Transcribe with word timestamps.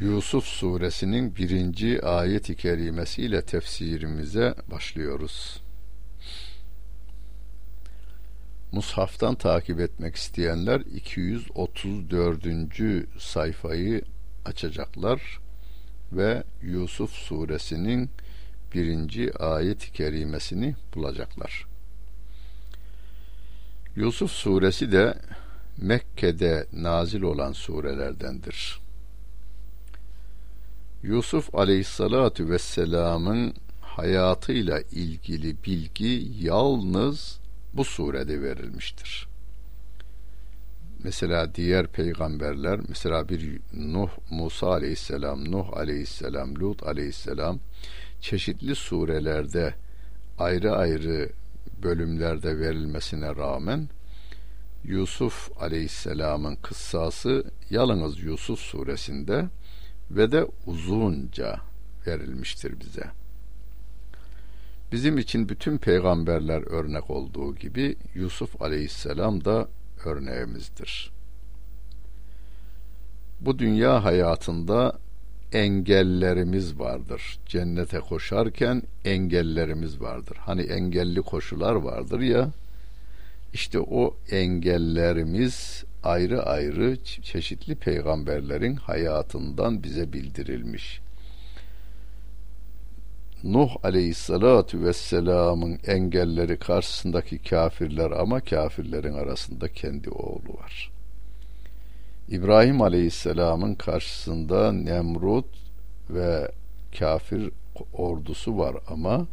Yusuf 0.00 0.44
suresinin 0.44 1.36
birinci 1.36 2.02
ayet-i 2.02 2.56
kerimesiyle 2.56 3.42
tefsirimize 3.42 4.54
başlıyoruz. 4.70 5.60
Mushaftan 8.72 9.34
takip 9.34 9.80
etmek 9.80 10.16
isteyenler 10.16 10.80
234. 10.80 12.46
sayfayı 13.18 14.02
açacaklar 14.44 15.38
ve 16.12 16.44
Yusuf 16.62 17.10
suresinin 17.10 18.10
birinci 18.74 19.38
ayet-i 19.38 19.92
kerimesini 19.92 20.74
bulacaklar. 20.94 21.66
Yusuf 23.96 24.30
suresi 24.30 24.92
de 24.92 25.14
Mekke'de 25.76 26.66
nazil 26.72 27.22
olan 27.22 27.52
surelerdendir. 27.52 28.89
Yusuf 31.02 31.54
aleyhissalatu 31.54 32.50
vesselamın 32.50 33.54
hayatıyla 33.80 34.80
ilgili 34.80 35.64
bilgi 35.64 36.28
yalnız 36.40 37.40
bu 37.74 37.84
surede 37.84 38.42
verilmiştir. 38.42 39.28
Mesela 41.04 41.54
diğer 41.54 41.86
peygamberler, 41.86 42.80
mesela 42.88 43.28
bir 43.28 43.60
Nuh, 43.72 44.10
Musa 44.30 44.70
aleyhisselam, 44.70 45.52
Nuh 45.52 45.76
aleyhisselam, 45.76 46.54
Lut 46.54 46.82
aleyhisselam 46.82 47.58
çeşitli 48.20 48.74
surelerde 48.74 49.74
ayrı 50.38 50.76
ayrı 50.76 51.30
bölümlerde 51.82 52.58
verilmesine 52.58 53.36
rağmen 53.36 53.88
Yusuf 54.84 55.62
aleyhisselamın 55.62 56.56
kıssası 56.56 57.44
yalnız 57.70 58.22
Yusuf 58.22 58.58
suresinde 58.58 59.48
ve 60.10 60.32
de 60.32 60.46
uzunca 60.66 61.60
verilmiştir 62.06 62.80
bize. 62.80 63.04
Bizim 64.92 65.18
için 65.18 65.48
bütün 65.48 65.78
peygamberler 65.78 66.62
örnek 66.62 67.10
olduğu 67.10 67.54
gibi 67.54 67.96
Yusuf 68.14 68.62
aleyhisselam 68.62 69.44
da 69.44 69.68
örneğimizdir. 70.04 71.12
Bu 73.40 73.58
dünya 73.58 74.04
hayatında 74.04 74.98
engellerimiz 75.52 76.78
vardır. 76.78 77.38
Cennete 77.46 77.98
koşarken 78.00 78.82
engellerimiz 79.04 80.00
vardır. 80.00 80.36
Hani 80.40 80.62
engelli 80.62 81.22
koşular 81.22 81.74
vardır 81.74 82.20
ya. 82.20 82.50
İşte 83.52 83.80
o 83.80 84.16
engellerimiz 84.30 85.84
ayrı 86.02 86.42
ayrı 86.42 86.96
çeşitli 87.04 87.74
peygamberlerin 87.74 88.76
hayatından 88.76 89.82
bize 89.82 90.12
bildirilmiş. 90.12 91.00
Nuh 93.44 93.70
aleyhissalatu 93.82 94.84
vesselamın 94.84 95.78
engelleri 95.86 96.58
karşısındaki 96.58 97.38
kafirler 97.38 98.10
ama 98.10 98.40
kafirlerin 98.40 99.14
arasında 99.14 99.72
kendi 99.72 100.10
oğlu 100.10 100.54
var. 100.62 100.90
İbrahim 102.28 102.82
aleyhisselamın 102.82 103.74
karşısında 103.74 104.72
Nemrut 104.72 105.46
ve 106.10 106.52
kafir 106.98 107.50
ordusu 107.92 108.58
var 108.58 108.76
ama 108.88 109.26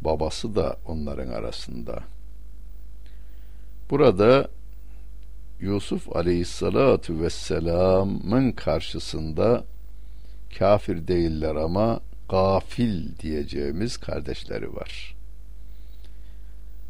babası 0.00 0.54
da 0.54 0.76
onların 0.86 1.28
arasında. 1.28 2.02
Burada 3.90 4.48
Yusuf 5.64 6.16
aleyhissalatu 6.16 7.20
vesselamın 7.20 8.52
karşısında 8.52 9.64
kafir 10.58 11.08
değiller 11.08 11.54
ama 11.54 12.00
gafil 12.28 13.18
diyeceğimiz 13.18 13.96
kardeşleri 13.96 14.76
var. 14.76 15.14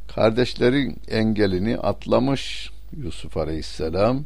Kardeşlerin 0.08 1.00
engelini 1.08 1.78
atlamış 1.78 2.70
Yusuf 2.96 3.36
aleyhisselam 3.36 4.24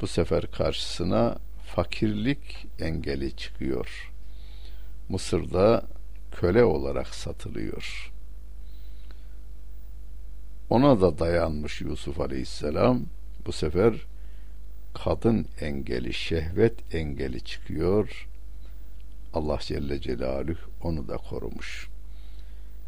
bu 0.00 0.06
sefer 0.06 0.50
karşısına 0.50 1.36
fakirlik 1.74 2.66
engeli 2.80 3.36
çıkıyor. 3.36 4.12
Mısır'da 5.08 5.82
köle 6.32 6.64
olarak 6.64 7.14
satılıyor. 7.14 8.12
Ona 10.70 11.00
da 11.00 11.18
dayanmış 11.18 11.80
Yusuf 11.80 12.20
aleyhisselam 12.20 13.02
bu 13.46 13.52
sefer 13.52 13.94
kadın 14.94 15.46
engeli, 15.60 16.12
şehvet 16.12 16.94
engeli 16.94 17.40
çıkıyor. 17.40 18.28
Allah 19.34 19.58
Celle 19.60 20.00
Celaluhu 20.00 20.70
onu 20.82 21.08
da 21.08 21.16
korumuş. 21.16 21.88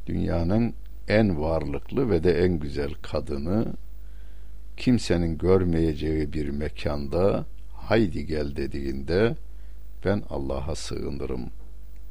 Dünyanın 0.06 0.74
en 1.08 1.40
varlıklı 1.40 2.10
ve 2.10 2.24
de 2.24 2.44
en 2.44 2.58
güzel 2.58 2.94
kadını 2.94 3.66
kimsenin 4.76 5.38
görmeyeceği 5.38 6.32
bir 6.32 6.48
mekanda 6.48 7.46
haydi 7.72 8.26
gel 8.26 8.56
dediğinde 8.56 9.36
ben 10.04 10.22
Allah'a 10.30 10.74
sığınırım 10.74 11.50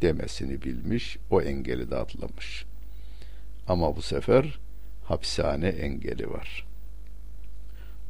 demesini 0.02 0.62
bilmiş, 0.62 1.18
o 1.30 1.42
engeli 1.42 1.92
de 1.92 1.96
atlamış. 1.96 2.66
Ama 3.68 3.96
bu 3.96 4.02
sefer 4.02 4.60
hapishane 5.04 5.68
engeli 5.68 6.30
var. 6.30 6.67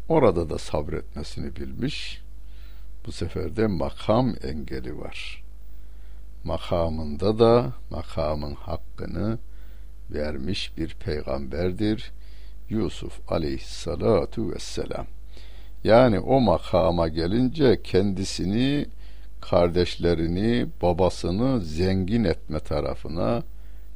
Orada 0.10 0.50
da 0.50 0.58
sabretmesini 0.58 1.56
bilmiş. 1.56 2.22
Bu 3.06 3.12
sefer 3.12 3.56
de 3.56 3.68
makam 3.68 4.36
engeli 4.44 5.00
var. 5.00 5.44
Makamında 6.44 7.40
da 7.40 7.74
makamın 7.90 8.56
hakkını 8.56 9.38
vermiş 10.12 10.78
bir 10.78 10.96
peygamberdir. 10.96 12.12
Yusuf 12.70 13.32
aleyhissalatu 13.32 14.52
vesselam. 14.52 15.06
Yani 15.84 16.20
o 16.20 16.40
makama 16.40 17.08
gelince 17.08 17.82
kendisini, 17.84 18.86
kardeşlerini, 19.42 20.68
babasını 20.82 21.62
zengin 21.62 22.24
etme 22.24 22.60
tarafına 22.60 23.44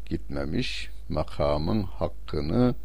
gitmemiş. 0.10 0.90
Makamın 1.10 1.84
hakkını 1.84 2.76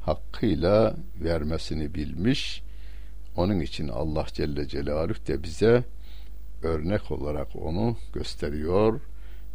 hakkıyla 0.00 0.96
vermesini 1.20 1.94
bilmiş 1.94 2.65
onun 3.36 3.60
için 3.60 3.88
Allah 3.88 4.26
Celle 4.32 4.68
Celaluhu 4.68 5.26
de 5.26 5.42
bize 5.42 5.84
örnek 6.62 7.10
olarak 7.10 7.56
onu 7.56 7.96
gösteriyor 8.12 9.00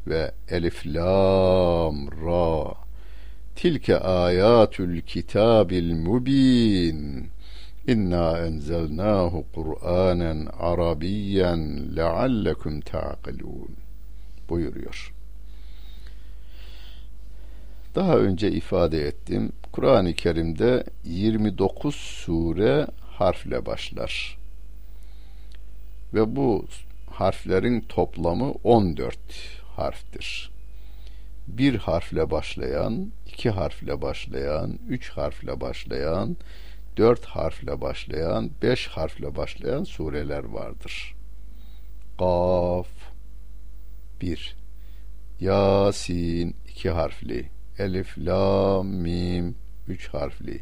ve 0.08 0.32
Elif 0.50 0.88
Lam 0.88 2.08
Ra 2.26 2.74
Tilke 3.56 3.98
ayatül 4.00 5.02
kitabil 5.02 5.94
mubin 5.94 7.30
İnna 7.88 8.38
enzelnahu 8.38 9.46
Kur'anen 9.54 10.48
Arabiyen 10.60 11.96
leallekum 11.96 12.82
ta'qilun 12.82 13.70
buyuruyor. 14.50 15.14
Daha 17.96 18.18
önce 18.18 18.52
ifade 18.52 19.08
ettim. 19.08 19.52
Kur'an-ı 19.72 20.14
Kerim'de 20.14 20.84
29 21.04 21.96
sure 21.96 22.88
harfle 23.12 23.66
başlar. 23.66 24.38
Ve 26.14 26.36
bu 26.36 26.66
harflerin 27.10 27.82
toplamı 27.82 28.52
14 28.52 29.18
harftir. 29.76 30.52
Bir 31.48 31.76
harfle 31.76 32.32
başlayan, 32.32 33.12
iki 33.28 33.50
harfle 33.50 34.02
başlayan, 34.02 34.80
üç 34.90 35.10
harfle 35.10 35.62
başlayan, 35.62 36.38
dört 36.98 37.26
harfle 37.26 37.82
başlayan, 37.82 38.50
beş 38.62 38.88
harfle 38.88 39.36
başlayan 39.36 39.84
sureler 39.84 40.44
vardır. 40.44 41.16
Kaf 42.20 42.88
bir, 44.22 44.56
Yasin 45.40 46.56
iki 46.70 46.90
harfli, 46.90 47.50
Elif, 47.78 48.18
La, 48.18 48.84
Mim 48.84 49.56
üç 49.88 50.08
harfli, 50.08 50.62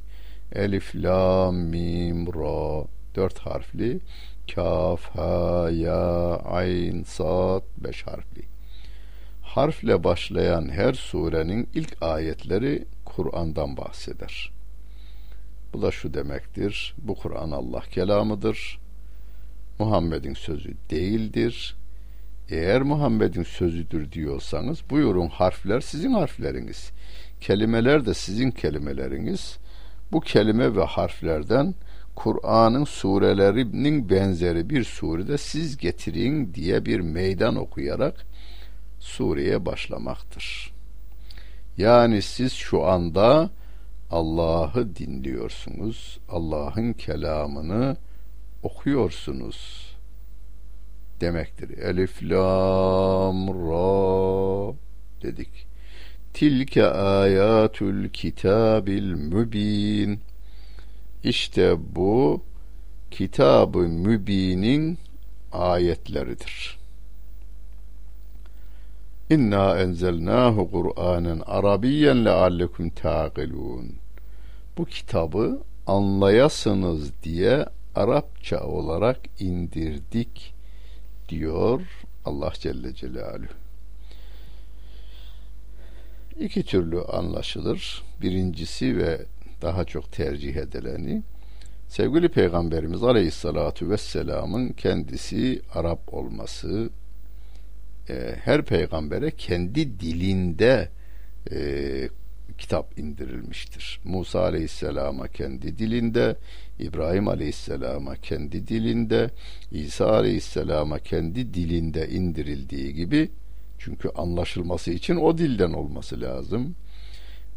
Elif, 0.56 0.96
la, 0.96 1.51
mim, 1.51 2.28
ra 2.28 2.88
dört 3.16 3.40
harfli. 3.40 4.00
Kaf, 4.56 5.01
ha, 5.16 5.69
ya, 5.72 6.36
ayn, 6.36 7.04
sad 7.04 7.63
beş 7.78 8.07
harfli. 8.07 8.42
harfle 9.42 10.04
başlayan 10.04 10.69
her 10.69 10.94
surenin 10.94 11.69
ilk 11.74 12.04
ayetleri 12.04 12.86
Kur'an'dan 13.06 13.78
bahseder. 13.78 14.51
Bu 15.74 15.81
da 15.81 15.92
şu 15.92 16.13
demektir. 16.13 16.95
Bu 16.98 17.16
Kur'an 17.16 17.52
Allah 17.52 17.81
kelamıdır. 17.81 18.80
Muhammed'in 19.80 20.34
sözü 20.34 20.74
değildir. 20.90 21.75
Eğer 22.50 22.81
Muhammed'in 22.81 23.44
sözüdür 23.44 24.12
diyorsanız 24.12 24.90
buyurun 24.90 25.28
harfler 25.28 25.81
sizin 25.81 26.13
harfleriniz. 26.13 26.92
Kelimeler 27.42 28.06
de 28.06 28.13
sizin 28.13 28.52
kelimeleriniz. 28.52 29.57
Bu 30.12 30.22
kelime 30.22 30.76
ve 30.76 30.84
harflerden 30.84 31.76
Kur'an'ın 32.16 32.84
surelerinin 32.84 34.10
benzeri 34.10 34.70
bir 34.70 34.84
surede 34.84 35.38
siz 35.38 35.78
getirin 35.78 36.54
diye 36.54 36.86
bir 36.86 37.00
meydan 37.00 37.56
okuyarak 37.56 38.26
sureye 39.00 39.66
başlamaktır. 39.66 40.74
Yani 41.78 42.22
siz 42.22 42.54
şu 42.54 42.86
anda 42.86 43.50
Allah'ı 44.12 44.96
dinliyorsunuz. 44.96 46.20
Allah'ın 46.30 46.94
kelamını 46.94 47.98
okuyorsunuz 48.64 49.90
demektir. 51.22 51.78
Elif 51.78 52.24
lam 52.24 53.48
ra 53.48 54.74
dedik. 55.22 55.69
Tilke 56.40 56.86
ayatul 56.88 58.10
kitabil 58.10 59.14
mübin. 59.14 60.20
İşte 61.24 61.96
bu 61.96 62.42
kitabı 63.12 63.78
mübinin 63.78 64.98
ayetleridir. 65.52 66.80
İnna 69.30 69.80
enzelnahu 69.80 70.72
Kur'anen 70.72 71.42
Arabiyen 71.46 72.26
leallekum 72.26 72.90
taqilun. 72.90 73.96
Bu 74.78 74.86
kitabı 74.86 75.60
anlayasınız 75.88 77.24
diye 77.24 77.66
Arapça 77.96 78.64
olarak 78.64 79.20
indirdik 79.40 80.54
diyor 81.30 81.82
Allah 82.26 82.54
Celle 82.60 82.96
Celaluhu. 82.96 83.59
İki 86.40 86.64
türlü 86.64 87.02
anlaşılır. 87.02 88.04
Birincisi 88.22 88.98
ve 88.98 89.22
daha 89.62 89.86
çok 89.86 90.12
tercih 90.12 90.56
edileni 90.56 91.24
sevgili 91.88 92.30
Peygamberimiz 92.30 93.04
Aleyhissalatu 93.04 93.90
Vesselam'ın 93.90 94.70
kendisi 94.70 95.62
Arap 95.74 96.14
olması 96.14 96.90
e, 98.10 98.36
her 98.44 98.66
peygambere 98.66 99.32
kendi 99.32 100.00
dilinde 100.00 100.90
e, 101.52 102.10
kitap 102.58 103.00
indirilmiştir. 103.00 104.00
Musa 104.04 104.42
Aleyhisselam'a 104.44 105.28
kendi 105.28 105.78
dilinde, 105.78 106.36
İbrahim 106.80 107.28
Aleyhisselam'a 107.28 108.16
kendi 108.16 108.68
dilinde, 108.68 109.30
İsa 109.72 110.12
Aleyhisselam'a 110.12 111.00
kendi 111.00 111.54
dilinde 111.54 112.10
indirildiği 112.10 112.94
gibi 112.94 113.30
çünkü 113.80 114.10
anlaşılması 114.10 114.92
için 114.92 115.16
o 115.16 115.38
dilden 115.38 115.74
olması 115.74 116.22
lazım. 116.22 116.76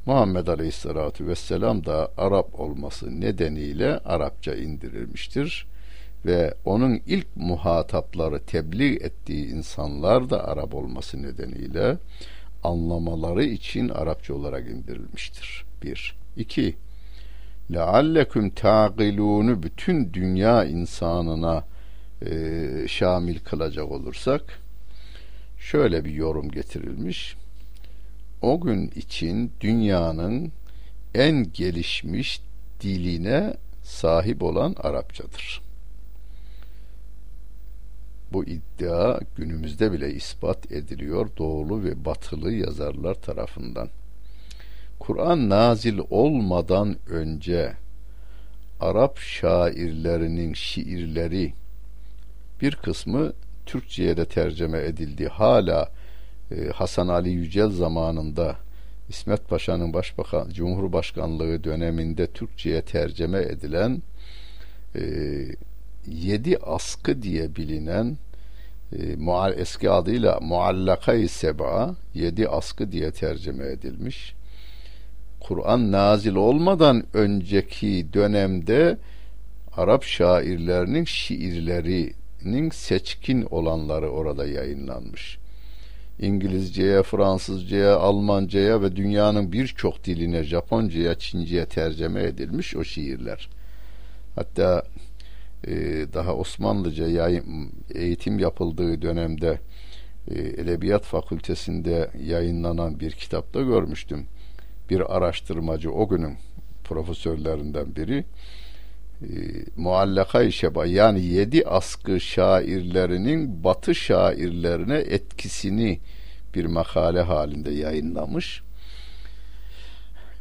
Muhammed 0.07 0.47
Aleyhisselatü 0.47 1.27
Vesselam 1.27 1.85
da 1.85 2.13
Arap 2.17 2.61
olması 2.61 3.21
nedeniyle 3.21 3.99
Arapça 3.99 4.55
indirilmiştir 4.55 5.67
ve 6.27 6.55
onun 6.65 7.01
ilk 7.07 7.37
muhatapları 7.37 8.41
tebliğ 8.41 8.95
ettiği 8.97 9.47
insanlar 9.47 10.31
da 10.31 10.49
Arap 10.49 10.75
olması 10.75 11.23
nedeniyle 11.23 11.97
anlamaları 12.65 13.45
için 13.45 13.89
Arapça 13.89 14.35
olarak 14.35 14.71
indirilmiştir. 14.71 15.65
Bir. 15.83 16.17
İki. 16.37 16.77
Lealleküm 17.73 18.51
ta'gilûnu 18.51 19.63
bütün 19.63 20.13
dünya 20.13 20.65
insanına 20.65 21.65
e, 22.27 22.89
şamil 22.89 23.39
kılacak 23.39 23.91
olursak 23.91 24.62
şöyle 25.63 26.05
bir 26.05 26.15
yorum 26.15 26.51
getirilmiş. 26.51 27.37
O 28.43 28.61
gün 28.61 28.89
için 28.97 29.53
dünyanın 29.61 30.53
en 31.15 31.53
gelişmiş 31.53 32.41
diline 32.81 33.55
sahip 33.83 34.43
olan 34.43 34.75
Arapçadır. 34.79 35.63
Bu 38.33 38.45
iddia 38.45 39.21
günümüzde 39.37 39.93
bile 39.93 40.15
ispat 40.15 40.73
ediliyor 40.73 41.31
doğulu 41.39 41.85
ve 41.85 42.05
batılı 42.05 42.53
yazarlar 42.53 43.15
tarafından. 43.15 43.89
Kur'an 44.99 45.49
nazil 45.49 45.99
olmadan 46.11 46.97
önce 47.09 47.73
Arap 48.81 49.19
şairlerinin 49.19 50.55
şiirleri 50.55 51.53
bir 52.61 52.77
kısmı 52.77 53.33
Türkçe'ye 53.67 54.17
de 54.17 54.25
tercüme 54.25 54.79
edildi. 54.79 55.29
Hala 55.29 55.91
e, 56.51 56.69
Hasan 56.69 57.09
Ali 57.09 57.31
Yücel 57.31 57.71
zamanında 57.71 58.57
İsmet 59.09 59.49
Paşa'nın 59.49 59.93
başbakan 59.93 60.51
Cumhurbaşkanlığı 60.51 61.65
döneminde 61.65 62.27
Türkçe'ye 62.27 62.83
tercüme 62.83 63.39
edilen 63.39 64.03
e, 64.95 65.03
yedi 66.07 66.57
askı 66.59 67.23
diye 67.23 67.57
bilinen 67.57 68.19
e, 68.93 69.17
eski 69.57 69.91
adıyla 69.91 70.41
Muallaka-i 70.41 71.29
Seba 71.29 71.97
yedi 72.15 72.49
askı 72.49 72.93
diye 72.93 73.11
tercüme 73.11 73.67
edilmiş. 73.67 74.35
Kur'an 75.41 75.93
nazil 75.93 76.35
olmadan 76.35 77.05
önceki 77.15 78.07
dönemde 78.13 78.99
Arap 79.77 80.05
şairlerinin 80.05 81.05
şiirlerinin 82.43 82.71
seçkin 82.71 83.47
olanları 83.51 84.11
orada 84.11 84.47
yayınlanmış. 84.47 85.39
İngilizceye, 86.19 87.03
Fransızcaya, 87.03 87.97
Almancaya 87.97 88.83
ve 88.83 88.97
dünyanın 88.97 89.53
birçok 89.53 90.05
diline, 90.05 90.45
Japoncaya, 90.45 91.15
Çince'ye 91.15 91.67
tercüme 91.67 92.23
edilmiş 92.23 92.77
o 92.77 92.85
şiirler. 92.85 93.49
Hatta 94.35 94.83
e, 95.67 95.73
daha 96.15 96.35
Osmanlıca 96.35 97.09
yayın, 97.09 97.73
eğitim 97.95 98.39
yapıldığı 98.39 99.03
dönemde 99.03 99.61
e, 100.29 100.41
Edebiyat 100.41 101.05
Fakültesinde 101.05 102.11
yayınlanan 102.25 103.01
bir 103.01 103.13
kitapta 103.13 103.63
görmüştüm. 103.63 104.27
Bir 104.91 105.17
araştırmacı 105.17 105.93
o 105.93 106.09
günün 106.09 106.37
profesörlerinden 106.85 107.97
biri 107.97 108.25
e, 109.23 109.65
Muallaka-i 109.77 110.53
Şeba 110.53 110.87
yani 110.87 111.25
yedi 111.25 111.65
askı 111.67 112.21
şairlerinin 112.21 113.65
batı 113.65 113.95
şairlerine 113.95 114.97
etkisini 114.97 116.01
bir 116.55 116.65
makale 116.65 117.21
halinde 117.21 117.71
yayınlamış 117.71 118.63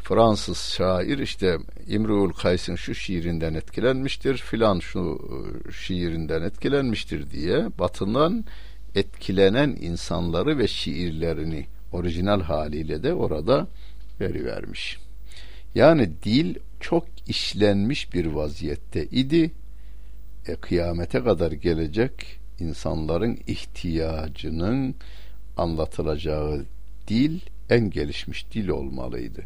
Fransız 0.03 0.57
şair 0.57 1.17
işte 1.17 1.57
İmru'l 1.87 2.33
Kays'ın 2.33 2.75
şu 2.75 2.95
şiirinden 2.95 3.53
etkilenmiştir, 3.53 4.37
filan 4.37 4.79
şu 4.79 5.19
e, 5.69 5.71
şiirinden 5.71 6.41
etkilenmiştir 6.41 7.31
diye 7.31 7.65
batından 7.79 8.45
etkilenen 8.95 9.69
insanları 9.81 10.57
ve 10.57 10.67
şiirlerini 10.67 11.65
orijinal 11.91 12.41
haliyle 12.41 13.03
de 13.03 13.13
orada 13.13 13.67
verivermiş. 14.19 14.97
Yani 15.75 16.09
dil 16.23 16.55
çok 16.81 17.05
işlenmiş 17.27 18.13
bir 18.13 18.25
vaziyette 18.25 19.05
idi. 19.05 19.51
E, 20.47 20.55
kıyamete 20.55 21.23
kadar 21.23 21.51
gelecek 21.51 22.39
insanların 22.59 23.39
ihtiyacının 23.47 24.95
anlatılacağı 25.57 26.65
dil 27.07 27.39
en 27.69 27.89
gelişmiş 27.89 28.51
dil 28.51 28.67
olmalıydı. 28.67 29.41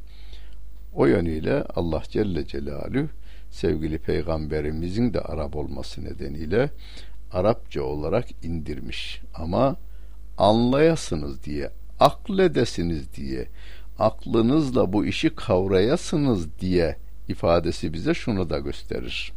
O 0.94 1.06
yönüyle 1.06 1.64
Allah 1.64 2.04
Celle 2.10 2.48
Celaluhu 2.48 3.08
sevgili 3.52 3.98
peygamberimizin 3.98 5.14
de 5.14 5.22
Arap 5.22 5.56
olması 5.56 6.06
nedeniyle 6.06 6.70
Arapça 7.32 7.82
olarak 7.82 8.46
indirmiş. 8.46 9.22
Ama 9.36 9.76
anlayasınız 10.38 11.44
diye, 11.44 11.70
akledesiniz 12.00 13.14
diye, 13.16 13.48
aklınızla 14.00 14.94
bu 14.94 15.06
işi 15.06 15.36
kavrayasınız 15.36 16.60
diye 16.60 16.96
ifadesi 17.30 17.94
bize 17.94 18.14
şunu 18.14 18.50
da 18.50 18.60
gösterir. 18.60 19.32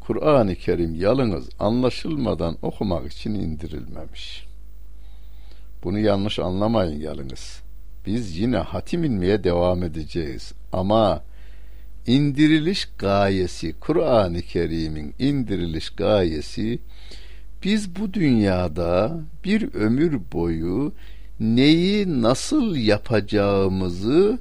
Kur'an-ı 0.00 0.54
Kerim 0.54 0.94
yalınız 0.94 1.48
anlaşılmadan 1.58 2.56
okumak 2.62 3.12
için 3.12 3.34
indirilmemiş. 3.34 4.46
Bunu 5.84 5.98
yanlış 5.98 6.38
anlamayın 6.38 7.00
yalınız 7.00 7.62
biz 8.06 8.38
yine 8.38 8.56
hatim 8.56 9.04
inmeye 9.04 9.44
devam 9.44 9.82
edeceğiz. 9.82 10.52
Ama 10.72 11.22
indiriliş 12.06 12.88
gayesi, 12.98 13.74
Kur'an-ı 13.80 14.42
Kerim'in 14.42 15.14
indiriliş 15.18 15.90
gayesi 15.90 16.78
biz 17.64 17.96
bu 17.96 18.14
dünyada 18.14 19.20
bir 19.44 19.74
ömür 19.74 20.20
boyu 20.32 20.92
neyi 21.40 22.22
nasıl 22.22 22.76
yapacağımızı 22.76 24.38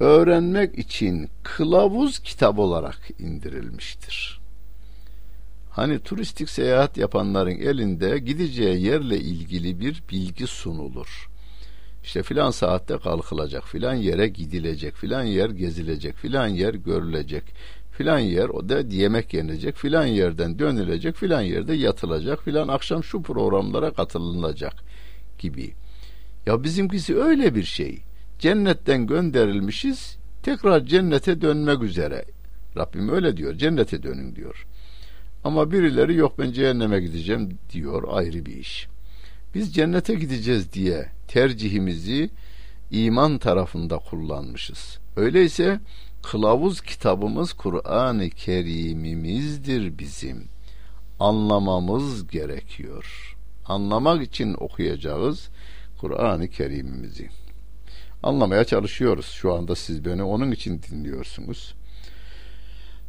öğrenmek 0.00 0.78
için 0.78 1.28
kılavuz 1.42 2.18
kitap 2.18 2.58
olarak 2.58 3.10
indirilmiştir. 3.18 4.40
Hani 5.70 5.98
turistik 5.98 6.50
seyahat 6.50 6.96
yapanların 6.96 7.50
elinde 7.50 8.18
gideceği 8.18 8.82
yerle 8.86 9.18
ilgili 9.18 9.80
bir 9.80 10.02
bilgi 10.10 10.46
sunulur. 10.46 11.28
İşte 12.04 12.22
filan 12.22 12.50
saatte 12.50 12.98
kalkılacak, 12.98 13.64
filan 13.64 13.94
yere 13.94 14.28
gidilecek, 14.28 14.94
filan 14.94 15.22
yer 15.22 15.50
gezilecek, 15.50 16.14
filan 16.14 16.46
yer 16.46 16.74
görülecek, 16.74 17.44
filan 17.92 18.18
yer 18.18 18.48
o 18.48 18.68
da 18.68 18.80
yemek 18.80 19.34
yenecek, 19.34 19.76
filan 19.76 20.06
yerden 20.06 20.58
dönülecek, 20.58 21.16
filan 21.16 21.40
yerde 21.40 21.74
yatılacak, 21.74 22.42
filan 22.42 22.68
akşam 22.68 23.04
şu 23.04 23.22
programlara 23.22 23.90
katılınacak 23.90 24.74
gibi. 25.38 25.74
Ya 26.46 26.64
bizimkisi 26.64 27.16
öyle 27.16 27.54
bir 27.54 27.64
şey. 27.64 27.98
Cennetten 28.44 29.06
gönderilmişiz, 29.06 30.16
tekrar 30.42 30.86
cennete 30.86 31.40
dönmek 31.40 31.82
üzere. 31.82 32.24
Rabbim 32.76 33.08
öyle 33.08 33.36
diyor, 33.36 33.54
cennete 33.54 34.02
dönün 34.02 34.36
diyor. 34.36 34.66
Ama 35.44 35.70
birileri 35.70 36.14
yok 36.16 36.38
ben 36.38 36.52
cehenneme 36.52 37.00
gideceğim 37.00 37.58
diyor 37.72 38.04
ayrı 38.10 38.46
bir 38.46 38.56
iş. 38.56 38.86
Biz 39.54 39.74
cennete 39.74 40.14
gideceğiz 40.14 40.72
diye 40.72 41.08
tercihimizi 41.28 42.30
iman 42.90 43.38
tarafında 43.38 43.98
kullanmışız. 43.98 44.98
Öyleyse 45.16 45.80
kılavuz 46.22 46.80
kitabımız 46.80 47.52
Kur'an-ı 47.52 48.30
Kerim'imizdir 48.30 49.98
bizim. 49.98 50.48
Anlamamız 51.20 52.28
gerekiyor. 52.28 53.36
Anlamak 53.66 54.22
için 54.22 54.54
okuyacağız 54.54 55.48
Kur'an-ı 56.00 56.48
Kerim'imizi. 56.48 57.43
Anlamaya 58.24 58.64
çalışıyoruz. 58.64 59.26
Şu 59.26 59.54
anda 59.54 59.76
siz 59.76 60.04
beni 60.04 60.22
onun 60.22 60.50
için 60.50 60.80
dinliyorsunuz. 60.82 61.74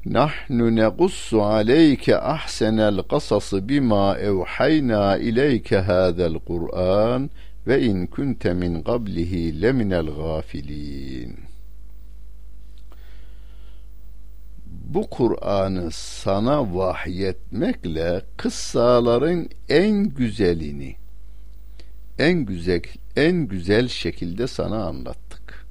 Nahnu 0.06 0.76
nequssu 0.76 1.44
aleyke 1.44 2.18
ahsenel 2.18 2.98
kasası 2.98 3.70
bima 3.70 4.18
evhayna 4.18 5.18
ileyke 5.18 5.78
hadel 5.78 6.40
Kur'an 6.40 7.30
ve 7.68 7.82
in 7.82 8.08
kunte 8.08 8.54
min 8.54 8.84
qablihi 8.84 9.62
leminel 9.62 10.06
gafilin. 10.06 11.40
Bu 14.66 15.10
Kur'an'ı 15.10 15.92
sana 15.92 16.76
vahyetmekle 16.76 18.22
kıssaların 18.38 19.50
en 19.70 20.04
güzelini 20.04 20.96
en 22.20 22.46
güzel 22.46 22.82
en 23.16 23.48
güzel 23.48 23.88
şekilde 23.88 24.48
sana 24.48 24.86
anlattık. 24.86 25.66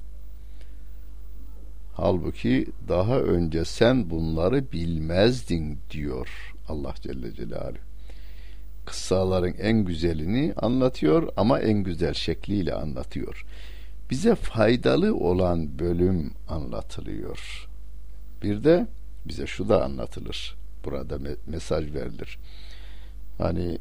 Halbuki 1.93 2.67
daha 2.87 3.19
önce 3.19 3.65
sen 3.65 4.09
bunları 4.09 4.71
bilmezdin 4.71 5.79
diyor 5.91 6.53
Allah 6.67 6.93
Celle 7.01 7.33
Celaluhu. 7.33 7.77
Kıssaların 8.85 9.53
en 9.59 9.85
güzelini 9.85 10.53
anlatıyor 10.57 11.29
ama 11.37 11.59
en 11.59 11.83
güzel 11.83 12.13
şekliyle 12.13 12.73
anlatıyor. 12.73 13.45
Bize 14.09 14.35
faydalı 14.35 15.15
olan 15.15 15.79
bölüm 15.79 16.33
anlatılıyor. 16.47 17.67
Bir 18.43 18.63
de 18.63 18.87
bize 19.25 19.47
şu 19.47 19.69
da 19.69 19.83
anlatılır. 19.83 20.55
Burada 20.85 21.19
mesaj 21.47 21.93
verilir. 21.93 22.39
Hani 23.37 23.77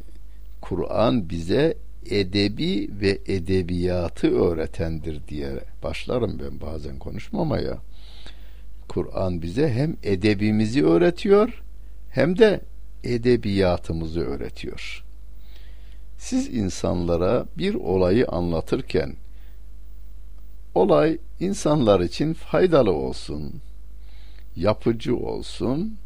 Kur'an 0.61 1.31
bize 1.31 1.77
edebi 2.11 2.91
ve 3.01 3.19
edebiyatı 3.27 4.41
öğretendir 4.41 5.29
diye 5.29 5.51
başlarım 5.83 6.39
ben 6.39 6.61
bazen 6.61 6.99
konuşmamaya. 6.99 7.79
Kur'an 8.89 9.43
bize 9.43 9.69
hem 9.69 9.97
edebimizi 10.03 10.87
öğretiyor 10.87 11.63
hem 12.11 12.39
de 12.39 12.61
edebiyatımızı 13.05 14.21
öğretiyor. 14.21 15.05
Siz 16.19 16.55
insanlara 16.55 17.47
bir 17.59 17.75
olayı 17.75 18.29
anlatırken 18.29 19.17
olay 20.75 21.19
insanlar 21.41 22.01
için 22.01 22.35
faydalı 22.35 22.93
olsun, 22.93 23.55
yapıcı 24.57 25.17
olsun, 25.17 25.97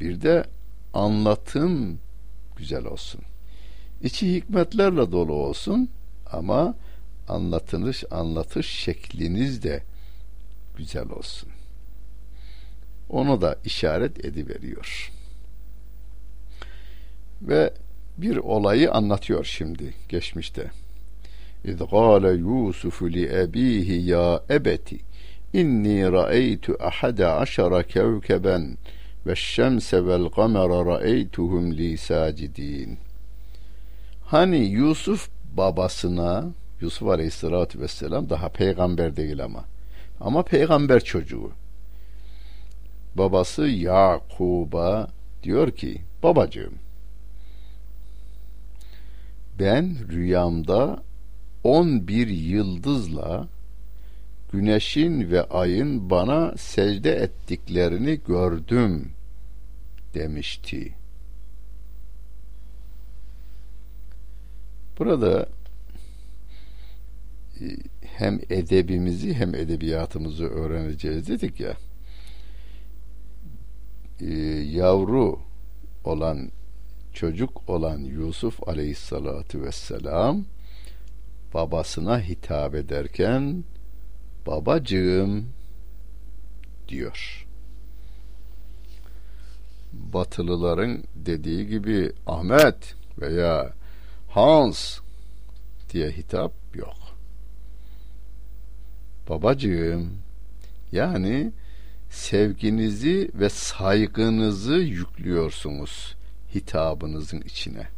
bir 0.00 0.20
de 0.20 0.44
anlatım 0.94 1.98
güzel 2.56 2.84
olsun. 2.84 3.20
İçi 4.02 4.34
hikmetlerle 4.34 5.12
dolu 5.12 5.32
olsun 5.32 5.88
ama 6.32 6.74
anlatılış 7.28 8.04
anlatış 8.10 8.66
şekliniz 8.66 9.62
de 9.62 9.82
güzel 10.76 11.10
olsun. 11.10 11.48
Onu 13.08 13.40
da 13.40 13.56
işaret 13.64 14.24
ediveriyor. 14.24 15.12
Ve 17.42 17.72
bir 18.18 18.36
olayı 18.36 18.92
anlatıyor 18.92 19.44
şimdi 19.44 19.94
geçmişte. 20.08 20.70
İz 21.64 21.76
gâle 21.76 22.30
Yusuf 22.30 23.02
li 23.02 23.40
ebihi 23.40 24.10
ya 24.10 24.42
ebeti 24.50 24.98
inni 25.52 26.12
ra'eytu 26.12 26.76
ahada 26.80 27.36
aşara 27.36 27.82
kevkeben 27.82 28.76
ve 29.26 29.36
şemse 29.36 30.06
vel 30.06 30.28
kamera 30.28 30.86
ra'eytuhum 30.86 31.72
li 31.72 31.98
sacidin. 31.98 32.98
Hani 34.30 34.58
Yusuf 34.58 35.28
babasına 35.56 36.44
Yusuf 36.80 37.08
Aleyhisselatü 37.08 37.80
Vesselam 37.80 38.30
daha 38.30 38.48
peygamber 38.48 39.16
değil 39.16 39.44
ama 39.44 39.64
ama 40.20 40.42
peygamber 40.42 41.04
çocuğu 41.04 41.50
babası 43.14 43.68
Yakub'a 43.68 45.08
diyor 45.42 45.70
ki 45.70 46.02
babacığım 46.22 46.74
ben 49.58 50.08
rüyamda 50.08 51.02
on 51.64 52.08
bir 52.08 52.28
yıldızla 52.28 53.48
güneşin 54.52 55.30
ve 55.30 55.42
ayın 55.42 56.10
bana 56.10 56.54
secde 56.56 57.12
ettiklerini 57.12 58.20
gördüm 58.26 59.12
demişti. 60.14 60.97
Burada 64.98 65.48
e, 67.60 67.64
hem 68.00 68.40
edebimizi 68.50 69.34
hem 69.34 69.54
edebiyatımızı 69.54 70.44
öğreneceğiz 70.44 71.28
dedik 71.28 71.60
ya. 71.60 71.76
E, 74.20 74.34
yavru 74.60 75.38
olan 76.04 76.50
çocuk 77.12 77.70
olan 77.70 77.98
Yusuf 77.98 78.68
aleyhissalatu 78.68 79.62
vesselam 79.62 80.44
babasına 81.54 82.20
hitap 82.20 82.74
ederken 82.74 83.64
babacığım 84.46 85.46
diyor. 86.88 87.46
Batılıların 89.92 91.04
dediği 91.14 91.66
gibi 91.66 92.12
Ahmet 92.26 92.94
veya 93.20 93.77
Hans 94.38 94.98
diye 95.90 96.10
hitap 96.10 96.52
yok. 96.74 96.96
Babacığım 99.28 100.10
yani 100.92 101.52
sevginizi 102.10 103.30
ve 103.34 103.48
saygınızı 103.48 104.74
yüklüyorsunuz 104.74 106.16
hitabınızın 106.54 107.40
içine. 107.40 107.88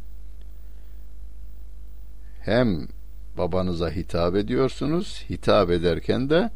Hem 2.39 2.87
babanıza 3.37 3.89
hitap 3.91 4.35
ediyorsunuz, 4.35 5.25
hitap 5.29 5.69
ederken 5.69 6.29
de 6.29 6.51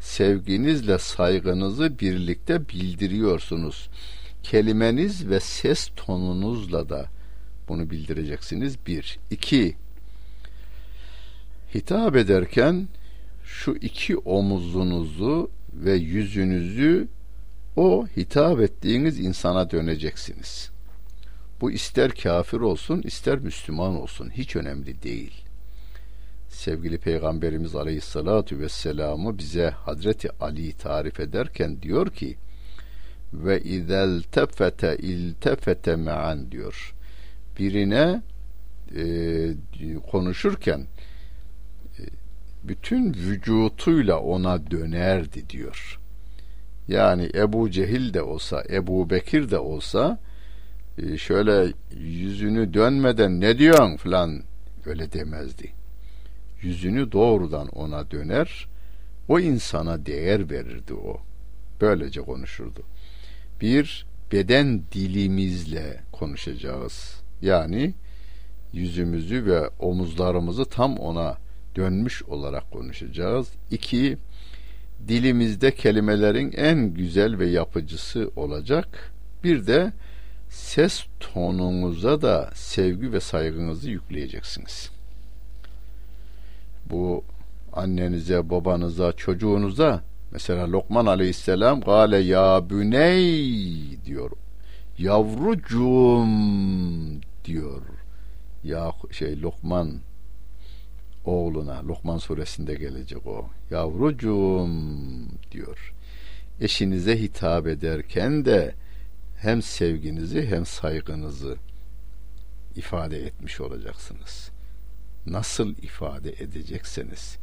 sevginizle 0.00 0.98
saygınızı 0.98 1.98
birlikte 1.98 2.68
bildiriyorsunuz. 2.68 3.88
Kelimeniz 4.42 5.28
ve 5.28 5.40
ses 5.40 5.90
tonunuzla 5.96 6.88
da 6.88 7.14
bunu 7.68 7.90
bildireceksiniz. 7.90 8.76
Bir. 8.86 9.18
iki 9.30 9.76
hitap 11.74 12.16
ederken 12.16 12.88
şu 13.44 13.74
iki 13.74 14.16
omuzunuzu 14.16 15.50
ve 15.72 15.94
yüzünüzü 15.94 17.08
o 17.76 18.06
hitap 18.16 18.60
ettiğiniz 18.60 19.20
insana 19.20 19.70
döneceksiniz. 19.70 20.70
Bu 21.60 21.70
ister 21.70 22.10
kafir 22.10 22.60
olsun 22.60 23.02
ister 23.02 23.38
Müslüman 23.38 24.00
olsun 24.00 24.30
hiç 24.30 24.56
önemli 24.56 25.02
değil. 25.02 25.44
Sevgili 26.48 26.98
Peygamberimiz 26.98 27.74
Aleyhisselatü 27.74 28.58
Vesselam'ı 28.58 29.38
bize 29.38 29.70
Hazreti 29.70 30.28
Ali 30.40 30.72
tarif 30.72 31.20
ederken 31.20 31.82
diyor 31.82 32.10
ki 32.10 32.36
ve 33.32 33.62
izel 33.62 34.22
tefete 34.22 34.96
iltefete 34.96 35.96
me'an 35.96 36.50
diyor 36.50 36.93
birine 37.58 38.22
e, 38.96 39.96
konuşurken 40.10 40.86
e, 41.98 42.02
bütün 42.64 43.14
vücutuyla 43.14 44.18
ona 44.20 44.70
dönerdi 44.70 45.48
diyor. 45.50 46.00
Yani 46.88 47.30
Ebu 47.34 47.70
Cehil 47.70 48.14
de 48.14 48.22
olsa, 48.22 48.64
Ebu 48.70 49.10
Bekir 49.10 49.50
de 49.50 49.58
olsa 49.58 50.18
e, 50.98 51.18
şöyle 51.18 51.72
yüzünü 51.96 52.74
dönmeden 52.74 53.40
ne 53.40 53.58
diyorsun 53.58 53.96
falan 53.96 54.42
öyle 54.86 55.12
demezdi. 55.12 55.72
Yüzünü 56.62 57.12
doğrudan 57.12 57.68
ona 57.68 58.10
döner, 58.10 58.68
o 59.28 59.40
insana 59.40 60.06
değer 60.06 60.50
verirdi 60.50 60.94
o. 60.94 61.20
Böylece 61.80 62.20
konuşurdu. 62.20 62.82
Bir, 63.60 64.06
beden 64.32 64.82
dilimizle 64.92 66.00
konuşacağız. 66.12 67.23
Yani 67.42 67.94
yüzümüzü 68.72 69.46
ve 69.46 69.68
omuzlarımızı 69.68 70.64
tam 70.64 70.96
ona 70.96 71.36
dönmüş 71.76 72.22
olarak 72.22 72.72
konuşacağız. 72.72 73.48
İki, 73.70 74.18
dilimizde 75.08 75.74
kelimelerin 75.74 76.52
en 76.52 76.94
güzel 76.94 77.38
ve 77.38 77.46
yapıcısı 77.46 78.30
olacak. 78.36 79.12
Bir 79.44 79.66
de 79.66 79.92
ses 80.48 81.04
tonunuza 81.20 82.22
da 82.22 82.50
sevgi 82.54 83.12
ve 83.12 83.20
saygınızı 83.20 83.90
yükleyeceksiniz. 83.90 84.90
Bu 86.90 87.24
annenize, 87.72 88.50
babanıza, 88.50 89.12
çocuğunuza 89.12 90.02
mesela 90.30 90.72
Lokman 90.72 91.06
Aleyhisselam 91.06 91.80
gale 91.80 92.18
ya 92.18 92.70
büney 92.70 94.04
diyor. 94.04 94.30
Yavrucuğum 94.98 96.26
diyor. 97.44 97.82
Ya 98.64 98.92
şey 99.10 99.42
Lokman 99.42 100.00
oğluna 101.24 101.86
Lokman 101.88 102.18
suresinde 102.18 102.74
gelecek 102.74 103.26
o. 103.26 103.48
Yavrucuğum 103.70 104.68
diyor. 105.52 105.94
Eşinize 106.60 107.20
hitap 107.20 107.66
ederken 107.66 108.44
de 108.44 108.74
hem 109.36 109.62
sevginizi 109.62 110.46
hem 110.46 110.66
saygınızı 110.66 111.56
ifade 112.76 113.26
etmiş 113.26 113.60
olacaksınız. 113.60 114.50
Nasıl 115.26 115.74
ifade 115.82 116.32
edecekseniz 116.32 117.38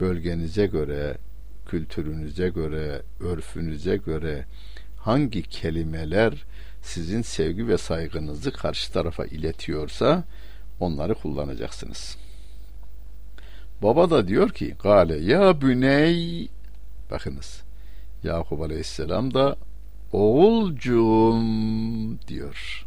bölgenize 0.00 0.66
göre, 0.66 1.16
kültürünüze 1.66 2.48
göre, 2.48 3.02
örfünüze 3.20 3.96
göre 3.96 4.44
hangi 4.96 5.42
kelimeler 5.42 6.44
sizin 6.82 7.22
sevgi 7.22 7.68
ve 7.68 7.78
saygınızı 7.78 8.52
karşı 8.52 8.92
tarafa 8.92 9.24
iletiyorsa 9.24 10.24
onları 10.80 11.14
kullanacaksınız. 11.14 12.16
Baba 13.82 14.10
da 14.10 14.28
diyor 14.28 14.50
ki 14.50 14.76
gale 14.82 15.16
ya 15.16 15.60
büney 15.60 16.48
bakınız 17.10 17.62
Yakup 18.24 18.60
Aleyhisselam 18.60 19.34
da 19.34 19.56
oğulcuğum 20.12 21.42
diyor. 22.28 22.86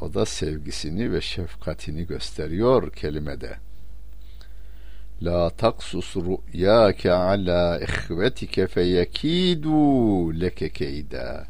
O 0.00 0.14
da 0.14 0.26
sevgisini 0.26 1.12
ve 1.12 1.20
şefkatini 1.20 2.06
gösteriyor 2.06 2.92
kelimede. 2.92 3.56
La 5.22 5.50
taksus 5.50 6.16
ru'yake 6.16 7.12
ala 7.12 7.80
ihvetike 7.80 8.66
feyekidu 8.66 10.40
leke 10.40 10.68
keyda. 10.68 11.46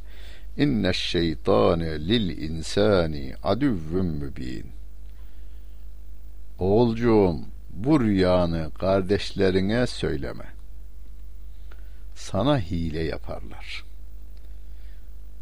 İnne 0.57 0.93
şeytane 0.93 2.01
lil 2.01 2.39
insani 2.39 3.35
adüvvün 3.43 4.07
mübin. 4.07 4.67
Oğulcuğum 6.59 7.39
bu 7.71 8.01
rüyanı 8.01 8.71
kardeşlerine 8.79 9.87
söyleme. 9.87 10.47
Sana 12.15 12.59
hile 12.59 13.03
yaparlar. 13.03 13.85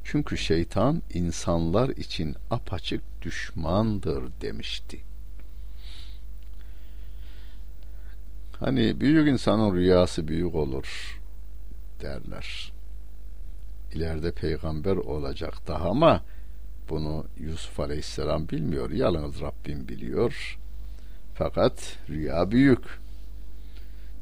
Çünkü 0.04 0.38
şeytan 0.38 1.02
insanlar 1.14 1.88
için 1.88 2.36
apaçık 2.50 3.02
düşmandır 3.22 4.24
demişti. 4.40 5.00
Hani 8.60 9.00
büyük 9.00 9.28
insanın 9.28 9.74
rüyası 9.76 10.28
büyük 10.28 10.54
olur 10.54 11.20
derler. 12.00 12.73
İleride 13.94 14.32
peygamber 14.32 14.96
olacak 14.96 15.54
daha 15.66 15.90
ama 15.90 16.22
bunu 16.90 17.26
Yusuf 17.38 17.80
Aleyhisselam 17.80 18.48
bilmiyor. 18.48 18.90
Yalnız 18.90 19.40
Rabbim 19.40 19.88
biliyor. 19.88 20.58
Fakat 21.34 21.98
rüya 22.08 22.50
büyük. 22.50 22.84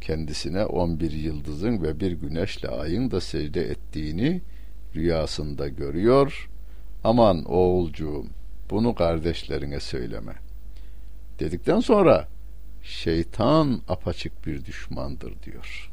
Kendisine 0.01 0.65
on 0.65 1.01
bir 1.01 1.11
yıldızın 1.11 1.83
ve 1.83 2.01
bir 2.01 2.13
güneşle 2.13 2.69
ayın 2.69 3.11
da 3.11 3.21
secde 3.21 3.61
ettiğini 3.61 4.43
rüyasında 4.95 5.69
görüyor. 5.69 6.49
Aman 7.05 7.45
oğulcuğum 7.45 8.27
bunu 8.71 8.95
kardeşlerine 8.95 9.81
söyleme. 9.81 10.33
Dedikten 11.39 11.81
sonra 11.81 12.29
şeytan 12.83 13.81
apaçık 13.89 14.47
bir 14.47 14.65
düşmandır 14.65 15.43
diyor. 15.43 15.92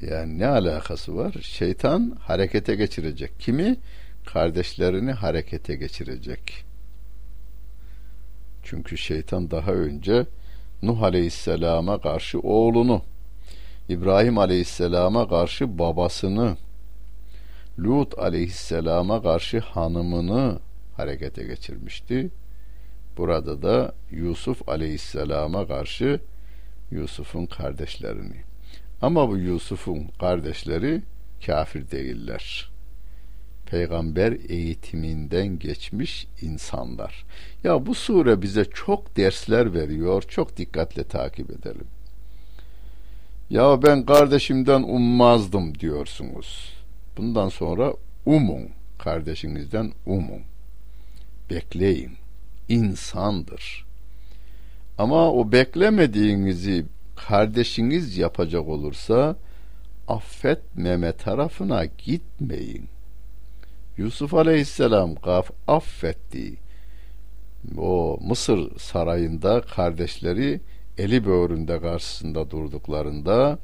Yani 0.00 0.38
ne 0.38 0.46
alakası 0.46 1.16
var? 1.16 1.32
Şeytan 1.42 2.16
harekete 2.20 2.74
geçirecek. 2.74 3.40
Kimi? 3.40 3.76
Kardeşlerini 4.26 5.12
harekete 5.12 5.74
geçirecek. 5.74 6.64
Çünkü 8.62 8.98
şeytan 8.98 9.50
daha 9.50 9.72
önce 9.72 10.26
Nuh 10.82 11.02
Aleyhisselam'a 11.02 12.00
karşı 12.00 12.40
oğlunu, 12.40 13.02
İbrahim 13.88 14.38
Aleyhisselam'a 14.38 15.28
karşı 15.28 15.78
babasını, 15.78 16.56
Lut 17.78 18.18
Aleyhisselam'a 18.18 19.22
karşı 19.22 19.58
hanımını 19.58 20.58
harekete 20.96 21.44
geçirmişti. 21.44 22.30
Burada 23.16 23.62
da 23.62 23.94
Yusuf 24.10 24.68
Aleyhisselam'a 24.68 25.66
karşı 25.66 26.20
Yusuf'un 26.90 27.46
kardeşlerini. 27.46 28.53
Ama 29.02 29.28
bu 29.28 29.36
Yusuf'un 29.36 30.08
kardeşleri 30.18 31.02
kafir 31.46 31.90
değiller 31.90 32.74
peygamber 33.74 34.36
eğitiminden 34.48 35.58
geçmiş 35.58 36.26
insanlar. 36.42 37.24
Ya 37.64 37.86
bu 37.86 37.94
sure 37.94 38.42
bize 38.42 38.64
çok 38.64 39.16
dersler 39.16 39.74
veriyor. 39.74 40.22
Çok 40.22 40.56
dikkatle 40.56 41.04
takip 41.04 41.50
edelim. 41.50 41.86
Ya 43.50 43.82
ben 43.82 44.06
kardeşimden 44.06 44.82
ummazdım 44.82 45.78
diyorsunuz. 45.78 46.72
Bundan 47.16 47.48
sonra 47.48 47.94
umun. 48.26 48.68
Kardeşinizden 48.98 49.92
umun. 50.06 50.42
Bekleyin. 51.50 52.12
İnsandır. 52.68 53.84
Ama 54.98 55.32
o 55.32 55.52
beklemediğinizi 55.52 56.84
kardeşiniz 57.16 58.18
yapacak 58.18 58.68
olursa 58.68 59.36
affetmeme 60.08 61.12
tarafına 61.12 61.84
gitmeyin. 61.84 62.88
Yusuf 63.96 64.34
Aleyhisselam 64.34 65.14
gaf 65.14 65.50
affetti. 65.66 66.54
O 67.78 68.18
Mısır 68.22 68.78
sarayında 68.78 69.60
kardeşleri 69.60 70.60
eli 70.98 71.26
böğründe 71.26 71.80
karşısında 71.80 72.50
durduklarında 72.50 73.58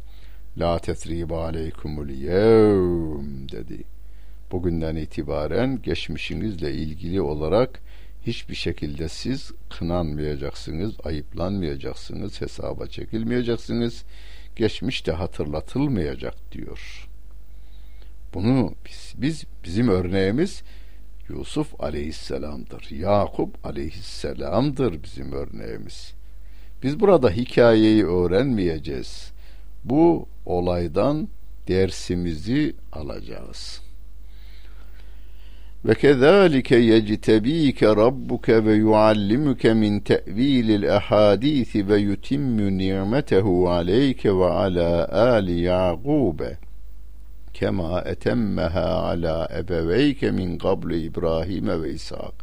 La 0.58 0.78
tetribe 0.78 1.34
aleykumul 1.34 2.08
yevm 2.08 3.48
dedi. 3.52 3.84
Bugünden 4.52 4.96
itibaren 4.96 5.82
geçmişinizle 5.82 6.72
ilgili 6.72 7.20
olarak 7.20 7.80
hiçbir 8.26 8.54
şekilde 8.54 9.08
siz 9.08 9.52
kınanmayacaksınız, 9.70 10.94
ayıplanmayacaksınız, 11.04 12.40
hesaba 12.40 12.86
çekilmeyeceksiniz. 12.86 14.04
Geçmiş 14.56 15.06
de 15.06 15.12
hatırlatılmayacak 15.12 16.52
diyor. 16.52 17.08
Bunu 18.34 18.74
biz, 18.86 19.14
biz 19.16 19.44
bizim 19.64 19.88
örneğimiz 19.88 20.62
Yusuf 21.28 21.80
aleyhisselamdır. 21.80 22.90
Yakup 22.90 23.66
aleyhisselamdır 23.66 25.02
bizim 25.02 25.32
örneğimiz. 25.32 26.14
Biz 26.82 27.00
burada 27.00 27.30
hikayeyi 27.30 28.06
öğrenmeyeceğiz. 28.06 29.32
Bu 29.84 30.28
olaydan 30.46 31.28
dersimizi 31.68 32.74
alacağız. 32.92 33.80
Ve 35.84 35.94
kezalike 35.94 36.76
yectebike 36.76 37.86
rabbuke 37.86 38.64
ve 38.64 38.74
yuallimuke 38.74 39.74
min 39.74 40.00
te'vilil 40.00 40.96
ahadisi 40.96 41.88
ve 41.88 41.98
yutimmu 41.98 42.78
ni'metehu 42.78 43.70
aleyke 43.70 44.36
ve 44.36 44.44
ala 44.44 45.08
ali 45.12 45.60
Yaqube 45.60 46.58
kema 47.54 48.00
etemmeha 48.00 49.02
ala 49.02 49.48
ebeveyke 49.58 50.30
min 50.30 50.58
qablu 50.58 50.94
İbrahim 50.94 51.82
ve 51.82 51.92
İshak. 51.92 52.34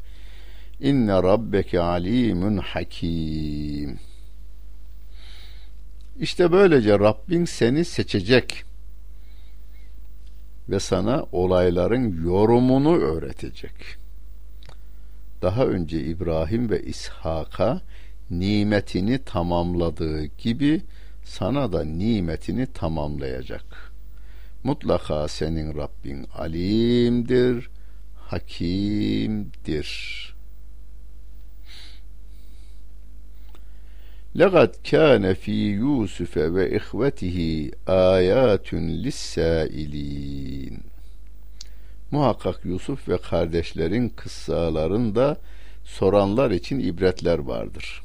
İnne 0.80 1.14
rabbeke 1.14 1.80
alimun 1.80 2.58
hakim. 2.58 4.00
İşte 6.20 6.52
böylece 6.52 7.00
Rabbin 7.00 7.46
seni 7.46 7.86
seçecek 7.86 8.64
ve 10.70 10.80
sana 10.80 11.26
olayların 11.32 12.26
yorumunu 12.26 12.98
öğretecek. 12.98 13.74
Daha 15.42 15.66
önce 15.66 16.04
İbrahim 16.04 16.70
ve 16.70 16.84
İshak'a 16.84 17.82
nimetini 18.32 19.20
tamamladığı 19.24 20.26
gibi 20.26 20.82
sana 21.24 21.74
da 21.74 21.84
nimetini 21.84 22.68
tamamlayacak. 22.68 23.94
Mutlaka 24.64 25.28
senin 25.28 25.78
Rabbin 25.78 26.28
alimdir, 26.36 27.70
hakimdir. 28.16 29.88
لَقَدْ 34.41 34.71
كَانَ 34.93 35.25
ف۪ي 35.43 35.59
يُوسُفَ 35.83 36.35
وَاِخْوَتِهِ 36.55 37.39
آيَاتٌ 37.87 38.69
لِلسَّائِلِينَ 39.05 40.75
Muhakkak 42.11 42.65
Yusuf 42.65 43.09
ve 43.09 43.19
kardeşlerin 43.19 44.09
kıssalarında 44.09 45.37
soranlar 45.85 46.51
için 46.51 46.81
ibretler 46.81 47.39
vardır. 47.39 48.03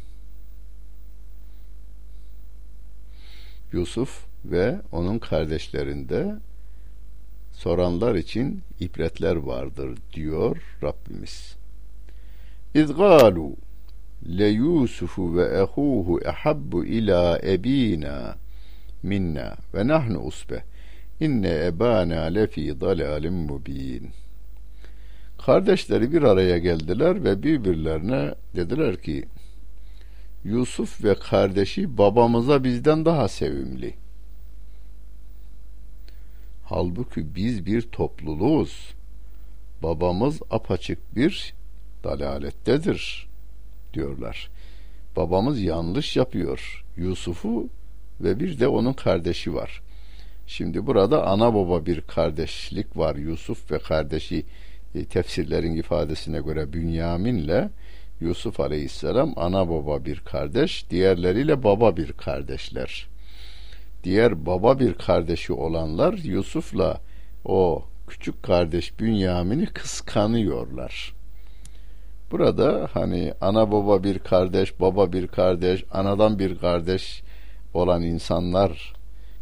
Yusuf 3.72 4.26
ve 4.46 4.82
onun 4.92 5.20
kardeşlerinde 5.20 6.36
soranlar 7.54 8.16
için 8.16 8.62
ibretler 8.80 9.36
vardır 9.36 9.98
diyor 10.13 10.58
Rabbimiz. 10.84 11.56
İzgalu 12.74 13.56
le 14.27 14.49
Yusufu 14.49 15.37
ve 15.37 15.43
ehuhu 15.43 16.21
ehabbu 16.25 16.85
ila 16.85 17.41
ebina 17.43 18.37
minna 19.03 19.57
ve 19.75 19.89
nahnu 19.89 20.19
usbe 20.19 20.65
inne 21.21 21.67
ebana 21.67 22.21
lefi 22.23 22.81
dalalim 22.81 23.35
mubin 23.35 24.11
Kardeşleri 25.47 26.13
bir 26.13 26.23
araya 26.23 26.59
geldiler 26.59 27.25
ve 27.25 27.43
birbirlerine 27.43 28.35
dediler 28.57 29.03
ki 29.03 29.25
Yusuf 30.45 31.05
ve 31.05 31.15
kardeşi 31.15 31.99
babamıza 31.99 32.65
bizden 32.65 33.05
daha 33.05 33.29
sevimli. 33.29 33.95
Halbuki 36.65 37.35
biz 37.35 37.67
bir 37.67 37.83
topluluğuz. 37.83 38.95
Babamız 39.83 40.43
apaçık 40.51 41.17
bir 41.17 41.55
dalalettedir 42.05 43.32
diyorlar. 43.95 44.51
Babamız 45.17 45.61
yanlış 45.61 46.17
yapıyor. 46.17 46.85
Yusuf'u 46.97 47.69
ve 48.21 48.41
bir 48.41 48.61
de 48.61 48.69
onun 48.69 48.93
kardeşi 48.93 49.55
var. 49.55 49.83
Şimdi 50.47 50.87
burada 50.87 51.27
ana 51.27 51.55
baba 51.55 51.87
bir 51.87 52.01
kardeşlik 52.01 52.97
var. 52.97 53.17
Yusuf 53.17 53.71
ve 53.71 53.79
kardeşi 53.79 54.45
e, 54.95 55.05
tefsirlerin 55.05 55.77
ifadesine 55.77 56.41
göre 56.41 56.73
Bünyamin'le 56.73 57.71
Yusuf 58.21 58.61
Aleyhisselam 58.61 59.33
ana 59.37 59.69
baba 59.69 60.05
bir 60.05 60.21
kardeş, 60.21 60.91
diğerleriyle 60.91 61.63
baba 61.63 61.97
bir 61.97 62.13
kardeşler. 62.13 63.07
Diğer 64.05 64.47
baba 64.47 64.79
bir 64.79 64.95
kardeşi 64.95 65.53
olanlar 65.53 66.13
Yusuf'la 66.13 67.01
o 67.45 67.85
küçük 68.09 68.43
kardeş 68.43 69.01
Bünyamin'i 69.01 69.67
kıskanıyorlar. 69.67 71.13
Burada 72.33 72.88
hani 72.92 73.35
ana 73.40 73.73
baba 73.73 74.05
bir 74.05 74.18
kardeş, 74.18 74.81
baba 74.81 75.12
bir 75.12 75.27
kardeş, 75.27 75.85
anadan 75.90 76.38
bir 76.38 76.59
kardeş 76.59 77.23
olan 77.75 78.03
insanlar 78.03 78.92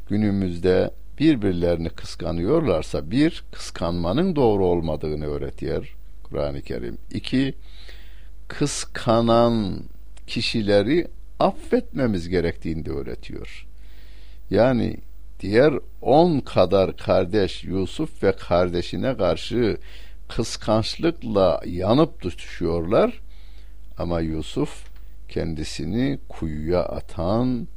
günümüzde 0.08 0.90
birbirlerini 1.18 1.90
kıskanıyorlarsa 1.90 3.10
bir, 3.10 3.44
kıskanmanın 3.52 4.36
doğru 4.36 4.64
olmadığını 4.64 5.26
öğretiyor 5.26 5.96
Kur'an-ı 6.22 6.62
Kerim. 6.62 6.98
İki, 7.10 7.54
kıskanan 8.48 9.82
kişileri 10.26 11.06
affetmemiz 11.40 12.28
gerektiğini 12.28 12.84
de 12.84 12.90
öğretiyor. 12.90 13.66
Yani 14.50 14.96
diğer 15.40 15.74
on 16.02 16.40
kadar 16.40 16.96
kardeş 16.96 17.64
Yusuf 17.64 18.22
ve 18.22 18.32
kardeşine 18.32 19.16
karşı 19.16 19.76
kıskançlıkla 20.30 21.60
yanıp 21.66 22.20
tutuşuyorlar 22.20 23.20
ama 23.98 24.20
Yusuf 24.20 24.84
kendisini 25.28 26.18
kuyuya 26.28 26.82
atan 26.82 27.68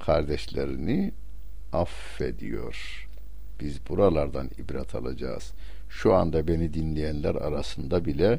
kardeşlerini 0.00 1.12
affediyor. 1.72 3.08
Biz 3.60 3.88
buralardan 3.88 4.50
ibret 4.58 4.94
alacağız. 4.94 5.52
Şu 5.88 6.14
anda 6.14 6.48
beni 6.48 6.74
dinleyenler 6.74 7.34
arasında 7.34 8.04
bile 8.04 8.38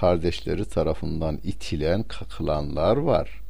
kardeşleri 0.00 0.64
tarafından 0.64 1.38
itilen, 1.44 2.02
kakılanlar 2.02 2.96
var. 2.96 3.40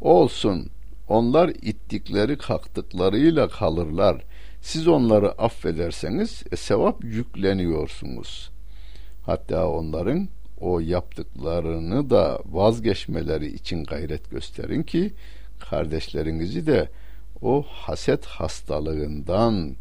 Olsun, 0.00 0.70
onlar 1.08 1.48
ittikleri, 1.48 2.38
kalktıklarıyla 2.38 3.48
kalırlar. 3.48 4.24
Siz 4.60 4.88
onları 4.88 5.32
affederseniz 5.32 6.42
e, 6.52 6.56
sevap 6.56 7.04
yükleniyorsunuz. 7.04 8.50
Hatta 9.26 9.68
onların 9.68 10.28
o 10.60 10.80
yaptıklarını 10.80 12.10
da 12.10 12.40
vazgeçmeleri 12.46 13.46
için 13.46 13.84
gayret 13.84 14.30
gösterin 14.30 14.82
ki 14.82 15.12
kardeşlerinizi 15.58 16.66
de 16.66 16.88
o 17.42 17.62
haset 17.68 18.26
hastalığından 18.26 19.76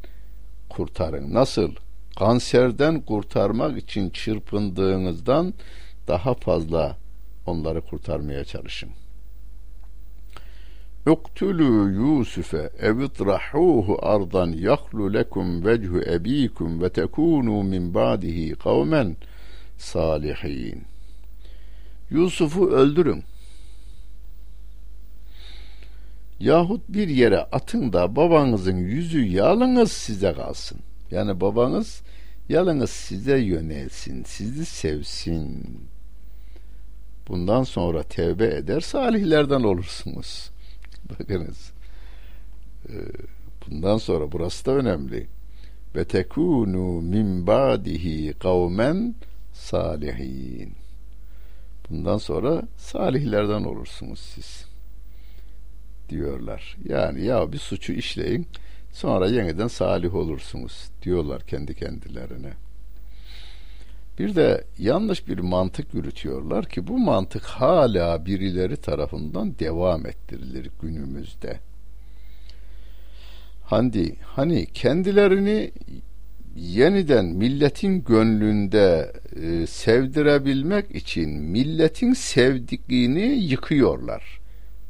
kurtarın. 0.69 1.33
Nasıl? 1.33 1.71
Kanserden 2.19 3.01
kurtarmak 3.01 3.77
için 3.77 4.09
çırpındığınızdan 4.09 5.53
daha 6.07 6.33
fazla 6.33 6.97
onları 7.45 7.81
kurtarmaya 7.81 8.45
çalışın. 8.45 8.89
Uktulu 11.05 11.89
Yusuf'e 11.89 12.69
evitrahuhu 12.79 13.99
ardan 14.01 14.51
yahlu 14.51 15.13
lekum 15.13 15.65
vechu 15.65 16.01
ebikum 16.01 16.81
ve 16.81 16.89
tekunu 16.89 17.63
min 17.63 17.93
ba'dihi 17.93 18.55
kavmen 18.55 19.15
salihin. 19.77 20.83
Yusuf'u 22.09 22.69
öldürün. 22.69 23.23
Yahut 26.39 26.81
bir 26.89 27.07
yere 27.07 27.39
atın 27.39 27.93
da 27.93 28.15
babanızın 28.15 28.77
yüzü 28.77 29.25
yalınız 29.25 29.91
size 29.91 30.33
kalsın. 30.33 30.79
Yani 31.11 31.41
babanız 31.41 32.01
yalınız 32.49 32.89
size 32.89 33.37
yönelsin, 33.37 34.23
sizi 34.23 34.65
sevsin. 34.65 35.79
Bundan 37.27 37.63
sonra 37.63 38.03
tevbe 38.03 38.45
eder 38.47 38.81
salihlerden 38.81 39.63
olursunuz. 39.63 40.54
Bakınız. 41.09 41.71
Ee, 42.89 42.93
bundan 43.67 43.97
sonra 43.97 44.31
burası 44.31 44.65
da 44.65 44.71
önemli. 44.71 45.27
Ve 45.95 46.05
tekunu 46.05 47.01
min 47.01 47.47
ba'dihi 47.47 48.33
kavmen 48.33 49.15
salihin. 49.53 50.73
Bundan 51.89 52.17
sonra 52.17 52.61
salihlerden 52.77 53.63
olursunuz 53.63 54.19
siz. 54.19 54.65
Diyorlar. 56.09 56.77
Yani 56.89 57.25
ya 57.25 57.51
bir 57.51 57.57
suçu 57.57 57.93
işleyin 57.93 58.47
sonra 58.91 59.27
yeniden 59.27 59.67
salih 59.67 60.15
olursunuz 60.15 60.89
diyorlar 61.01 61.41
kendi 61.41 61.75
kendilerine. 61.75 62.53
Bir 64.19 64.35
de 64.35 64.63
yanlış 64.77 65.27
bir 65.27 65.39
mantık 65.39 65.93
yürütüyorlar 65.93 66.65
ki 66.65 66.87
bu 66.87 66.97
mantık 66.97 67.43
hala 67.43 68.25
birileri 68.25 68.77
tarafından 68.77 69.59
devam 69.59 70.05
ettirilir 70.05 70.69
günümüzde. 70.81 71.59
Hani 73.63 74.15
hani 74.23 74.65
kendilerini 74.65 75.71
yeniden 76.55 77.25
milletin 77.25 78.03
gönlünde 78.03 79.13
e, 79.41 79.67
sevdirebilmek 79.67 80.95
için 80.95 81.29
milletin 81.29 82.13
sevdikliğini 82.13 83.21
yıkıyorlar. 83.21 84.39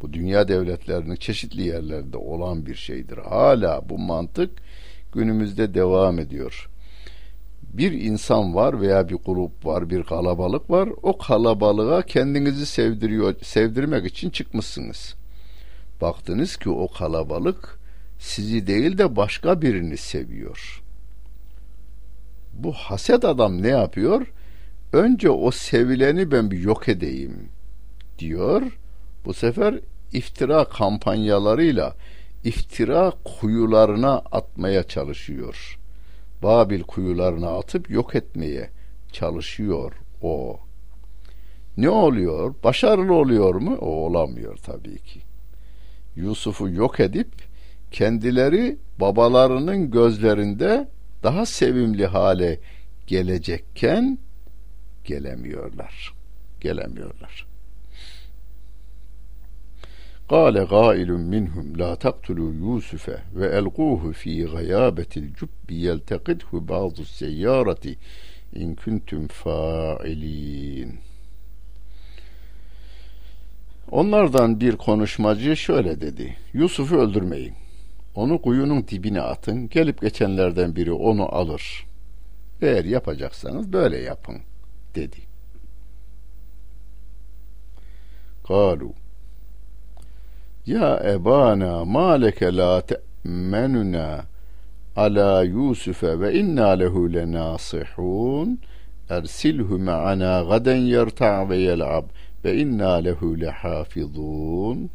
Bu 0.02 0.14
dünya 0.14 0.48
devletlerinin 0.48 1.16
çeşitli 1.16 1.68
yerlerinde 1.68 2.18
olan 2.18 2.66
bir 2.66 2.76
şeydir. 2.76 3.18
Hala 3.18 3.90
bu 3.90 3.98
mantık 3.98 4.52
günümüzde 5.14 5.74
devam 5.74 6.20
ediyor 6.20 6.70
bir 7.78 7.92
insan 7.92 8.56
var 8.56 8.82
veya 8.82 9.10
bir 9.10 9.18
grup 9.26 9.66
var, 9.66 9.90
bir 9.90 10.04
kalabalık 10.04 10.70
var. 10.70 10.90
O 11.04 11.18
kalabalığa 11.18 12.02
kendinizi 12.02 12.66
sevdiriyor, 12.66 13.36
sevdirmek 13.42 14.06
için 14.06 14.30
çıkmışsınız. 14.30 15.16
Baktınız 16.02 16.58
ki 16.58 16.70
o 16.70 16.88
kalabalık 16.88 17.80
sizi 18.20 18.68
değil 18.68 18.98
de 18.98 19.16
başka 19.16 19.62
birini 19.62 19.98
seviyor. 19.98 20.82
Bu 22.54 22.74
haset 22.74 23.26
adam 23.26 23.62
ne 23.62 23.68
yapıyor? 23.68 24.28
önce 24.96 25.30
o 25.30 25.52
sevileni 25.52 26.32
ben 26.32 26.52
bir 26.52 26.60
yok 26.60 26.90
edeyim 26.90 27.50
diyor. 28.20 28.62
Bu 29.26 29.34
sefer 29.34 29.80
iftira 30.14 30.66
kampanyalarıyla 30.66 31.96
iftira 32.44 33.12
kuyularına 33.26 34.14
atmaya 34.32 34.84
çalışıyor. 34.84 35.80
Babil 36.46 36.84
kuyularına 36.84 37.58
atıp 37.58 37.90
yok 37.90 38.16
etmeye 38.16 38.70
çalışıyor 39.12 39.94
o. 40.22 40.60
Ne 41.78 41.90
oluyor? 41.90 42.56
Başarılı 42.64 43.14
oluyor 43.14 43.56
mu? 43.56 43.78
O 43.82 43.86
olamıyor 43.86 44.58
tabii 44.58 44.98
ki. 44.98 45.22
Yusuf'u 46.16 46.70
yok 46.70 47.00
edip 47.00 47.32
kendileri 47.92 48.78
babalarının 49.00 49.92
gözlerinde 49.92 50.88
daha 51.24 51.46
sevimli 51.46 52.06
hale 52.06 52.60
gelecekken 53.08 54.18
gelemiyorlar. 55.04 56.14
Gelemiyorlar. 56.62 57.45
Kale 60.30 60.64
gailun 60.64 61.22
minhum 61.22 61.80
la 61.80 61.96
taqtulu 61.96 62.54
Yusufe 62.54 63.22
ve 63.36 63.48
elquhu 63.48 64.14
fi 64.14 64.46
gayabetil 64.46 65.34
cubbi 65.34 65.76
yeltekidhu 65.76 66.68
ba'du 66.68 67.06
seyyarati 67.06 67.98
in 68.56 68.76
kuntum. 68.76 69.28
Onlardan 73.92 74.60
bir 74.60 74.76
konuşmacı 74.76 75.58
şöyle 75.58 76.02
dedi. 76.02 76.38
Yusuf'u 76.54 76.96
öldürmeyin. 76.96 77.54
Onu 78.16 78.42
kuyunun 78.42 78.88
dibine 78.88 79.22
atın. 79.22 79.70
Gelip 79.70 80.02
geçenlerden 80.02 80.76
biri 80.76 80.92
onu 80.92 81.36
alır. 81.36 81.86
Eğer 82.62 82.86
yapacaksanız 82.86 83.74
böyle 83.74 83.98
yapın 83.98 84.38
dedi. 84.96 85.18
Kalu 88.48 88.94
ya 90.66 91.00
ebana 91.04 91.86
ma 91.86 92.18
leke 92.18 92.52
la 92.52 92.82
te'menuna 92.82 94.26
ala 94.96 95.44
Yusuf'e 95.44 96.20
ve 96.20 96.34
inna 96.34 96.80
lehu 96.80 97.14
lenasihun. 97.14 98.60
Ersilhu 99.10 99.80
ma'ana 99.80 100.44
gaden 100.50 100.78
yerta' 100.78 101.50
ve 101.50 101.58
yel'ab 101.58 102.06
ve 102.44 102.58
inna 102.58 102.94
lehu 102.94 103.40
lehafizun. 103.42 104.90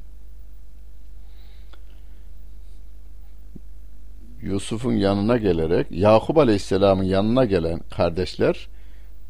Yusuf'un 4.42 4.92
yanına 4.92 5.36
gelerek 5.36 5.86
Yakup 5.90 6.38
Aleyhisselam'ın 6.38 7.04
yanına 7.04 7.44
gelen 7.44 7.80
kardeşler 7.90 8.68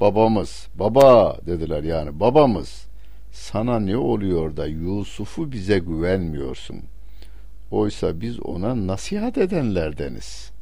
babamız, 0.00 0.68
baba 0.74 1.36
dediler 1.46 1.82
yani 1.82 2.20
babamız 2.20 2.89
sana 3.32 3.80
ne 3.80 3.96
oluyor 3.96 4.56
da 4.56 4.66
Yusuf'u 4.66 5.52
bize 5.52 5.78
güvenmiyorsun? 5.78 6.82
Oysa 7.70 8.20
biz 8.20 8.40
ona 8.40 8.86
nasihat 8.86 9.38
edenlerdeniz. 9.38 10.52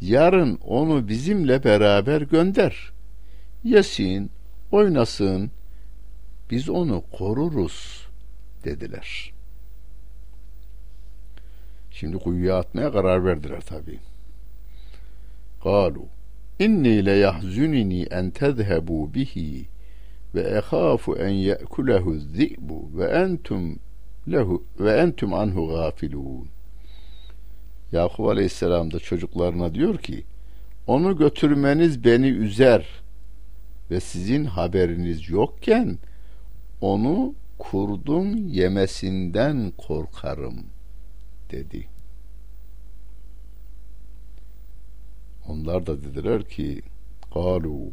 Yarın 0.00 0.58
onu 0.66 1.08
bizimle 1.08 1.64
beraber 1.64 2.20
gönder. 2.20 2.92
Yesin, 3.64 4.30
oynasın, 4.72 5.50
biz 6.50 6.68
onu 6.68 7.02
koruruz 7.12 8.06
dediler. 8.64 9.32
Şimdi 11.90 12.18
kuyuya 12.18 12.58
atmaya 12.58 12.92
karar 12.92 13.24
verdiler 13.24 13.60
tabi. 13.60 13.98
Kalu 15.62 16.06
inni 16.58 17.06
le 17.06 17.12
yahzunini 17.12 18.02
en 18.02 18.30
tezhebu 18.30 19.14
bihi 19.14 19.66
ve 20.34 20.40
ehafu 20.40 21.16
en 21.16 21.28
ye'kulehu 21.28 22.18
zi'bu 22.18 22.90
ve 22.94 23.04
entum 23.04 23.78
lehu 24.28 24.64
ve 24.80 24.92
entum 24.92 25.34
anhu 25.34 25.68
gafilun. 25.68 26.48
Yakup 27.92 28.26
Aleyhisselam 28.26 28.92
da 28.92 28.98
çocuklarına 28.98 29.74
diyor 29.74 29.98
ki 29.98 30.24
onu 30.86 31.16
götürmeniz 31.16 32.04
beni 32.04 32.28
üzer 32.28 32.86
ve 33.90 34.00
sizin 34.00 34.44
haberiniz 34.44 35.30
yokken 35.30 35.98
onu 36.80 37.34
kurdun 37.58 38.36
yemesinden 38.36 39.72
korkarım 39.78 40.66
dedi. 41.50 41.88
Onlar 45.48 45.86
da 45.86 46.02
dediler 46.02 46.44
ki 46.44 46.82
kalu 47.34 47.92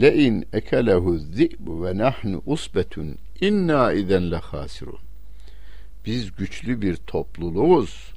le'in 0.00 0.46
ekelehu 0.52 1.18
zi'bu 1.18 1.84
ve 1.84 1.98
nahnu 1.98 2.42
usbetun 2.46 3.18
inna 3.40 3.92
izen 3.92 4.30
le 4.30 4.36
hasirun 4.36 4.98
biz 6.06 6.36
güçlü 6.36 6.82
bir 6.82 6.96
topluluğuz 6.96 8.12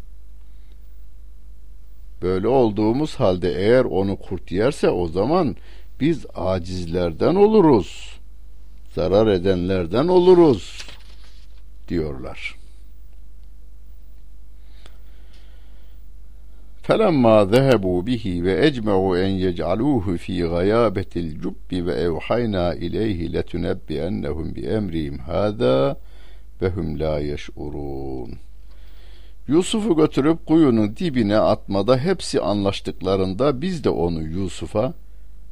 böyle 2.21 2.47
olduğumuz 2.47 3.15
halde 3.15 3.53
eğer 3.53 3.85
onu 3.85 4.17
kurt 4.17 4.51
yerse 4.51 4.89
o 4.89 5.07
zaman 5.07 5.55
biz 5.99 6.25
acizlerden 6.35 7.35
oluruz 7.35 8.17
zarar 8.97 9.27
edenlerden 9.27 10.07
oluruz 10.07 10.85
diyorlar. 11.87 12.55
فَلَمَّا 16.86 17.44
ذَهَبُوا 17.44 18.02
بِهِ 18.02 18.24
وَاَجْمَعُوا 18.44 19.12
اَنْ 19.24 19.32
يَجْعَلُوهُ 19.46 20.16
ف۪ي 20.24 20.44
غَيَابَةِ 20.54 21.12
الْجُبِّ 21.16 21.70
وَاَوْحَيْنَا 21.86 22.64
اِلَيْهِ 22.84 23.18
لَتُنَبِّئَنَّهُمْ 23.34 24.46
بِاَمْرِهِمْ 24.56 25.14
هَذَا 25.30 25.96
وَهُمْ 26.60 26.86
لَا 27.02 27.14
يَشْعُرُونَ 27.32 28.30
Yusuf'u 29.48 29.96
götürüp 29.96 30.46
kuyunun 30.46 30.96
dibine 30.96 31.38
atmada 31.38 31.98
hepsi 31.98 32.40
anlaştıklarında 32.40 33.62
biz 33.62 33.84
de 33.84 33.90
onu 33.90 34.22
Yusuf'a 34.22 34.94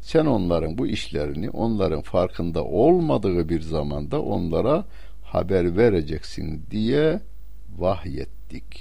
sen 0.00 0.26
onların 0.26 0.78
bu 0.78 0.86
işlerini 0.86 1.50
onların 1.50 2.02
farkında 2.02 2.64
olmadığı 2.64 3.48
bir 3.48 3.60
zamanda 3.60 4.22
onlara 4.22 4.84
haber 5.24 5.76
vereceksin 5.76 6.62
diye 6.70 7.20
vahyettik 7.78 8.80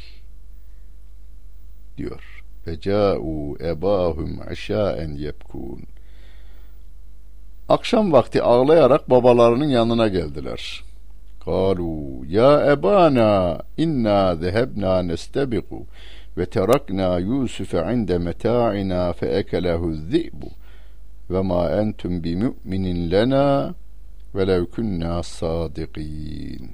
diyor. 1.98 2.43
Ve 2.67 2.81
ca'u 2.81 3.57
ebahum 3.61 4.41
aşaen 4.51 5.11
yebkun. 5.11 5.81
Akşam 7.69 8.13
vakti 8.13 8.43
ağlayarak 8.43 9.11
babalarının 9.11 9.69
yanına 9.69 10.09
geldiler. 10.09 10.85
Kalu 11.45 12.25
ya 12.29 12.73
ebana 12.73 13.63
inna 13.77 14.37
zehebna 14.37 15.03
nestebiqu 15.03 15.87
ve 16.39 16.47
terakna 16.47 17.19
Yusuf'e 17.19 17.95
inde 17.95 18.19
meta'ina 18.19 19.13
fe 19.13 19.27
ekelehu 19.27 19.95
zi'bu 19.95 20.49
ve 21.31 21.41
ma 21.41 21.71
entum 21.71 22.25
bi 22.25 22.37
mu'minin 22.37 23.11
lena 23.11 23.75
velev 24.35 24.67
kunna 24.67 25.23
sadikin. 25.23 26.71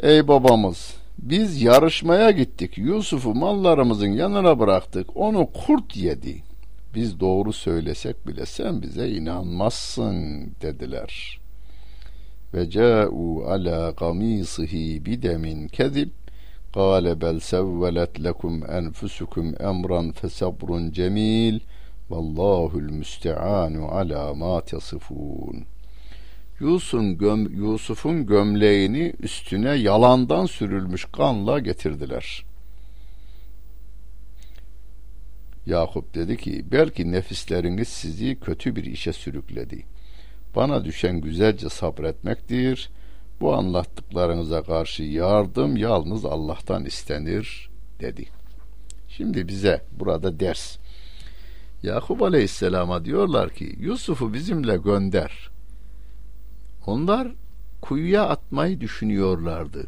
Ey 0.00 0.28
babamız 0.28 0.94
biz 1.25 1.61
yarışmaya 1.61 2.31
gittik. 2.31 2.77
Yusuf'u 2.77 3.35
mallarımızın 3.35 4.07
yanına 4.07 4.59
bıraktık. 4.59 5.17
Onu 5.17 5.49
kurt 5.53 5.97
yedi. 5.97 6.43
Biz 6.95 7.19
doğru 7.19 7.53
söylesek 7.53 8.27
bile 8.27 8.45
sen 8.45 8.81
bize 8.81 9.09
inanmazsın 9.09 10.47
dediler. 10.61 11.39
Ve 12.53 12.69
ca'u 12.69 13.43
ala 13.43 13.95
qamisihi 13.95 15.05
bidemin 15.05 15.67
kezib 15.67 16.09
قال 16.79 17.05
بل 17.23 17.37
سولت 17.53 18.13
لكم 18.25 18.53
أنفسكم 18.79 19.45
أمرا 19.71 20.01
فصبر 20.19 20.69
جميل 20.97 21.55
Vallahul 22.11 22.91
müsteanu 22.91 23.87
ala 23.91 24.33
ma 24.33 24.61
tasifun. 24.61 25.65
Yusuf'un 26.60 27.18
göm, 27.18 27.56
Yusuf'un 27.56 28.26
gömleğini 28.26 29.14
üstüne 29.20 29.74
yalandan 29.74 30.46
sürülmüş 30.46 31.04
kanla 31.04 31.58
getirdiler. 31.58 32.44
Yakup 35.66 36.14
dedi 36.14 36.36
ki 36.36 36.64
belki 36.72 37.12
nefisleriniz 37.12 37.88
sizi 37.88 38.40
kötü 38.40 38.76
bir 38.76 38.84
işe 38.84 39.12
sürükledi. 39.12 39.84
Bana 40.56 40.84
düşen 40.84 41.20
güzelce 41.20 41.68
sabretmektir. 41.68 42.90
Bu 43.40 43.54
anlattıklarınıza 43.54 44.62
karşı 44.62 45.02
yardım 45.02 45.76
yalnız 45.76 46.24
Allah'tan 46.24 46.84
istenir 46.84 47.70
dedi. 48.00 48.24
Şimdi 49.08 49.48
bize 49.48 49.82
burada 49.92 50.40
ders. 50.40 50.76
Yakup 51.82 52.22
Aleyhisselam'a 52.22 53.04
diyorlar 53.04 53.50
ki 53.50 53.76
Yusuf'u 53.78 54.32
bizimle 54.32 54.76
gönder. 54.76 55.55
Onlar 56.86 57.28
kuyuya 57.80 58.28
atmayı 58.28 58.80
düşünüyorlardı. 58.80 59.86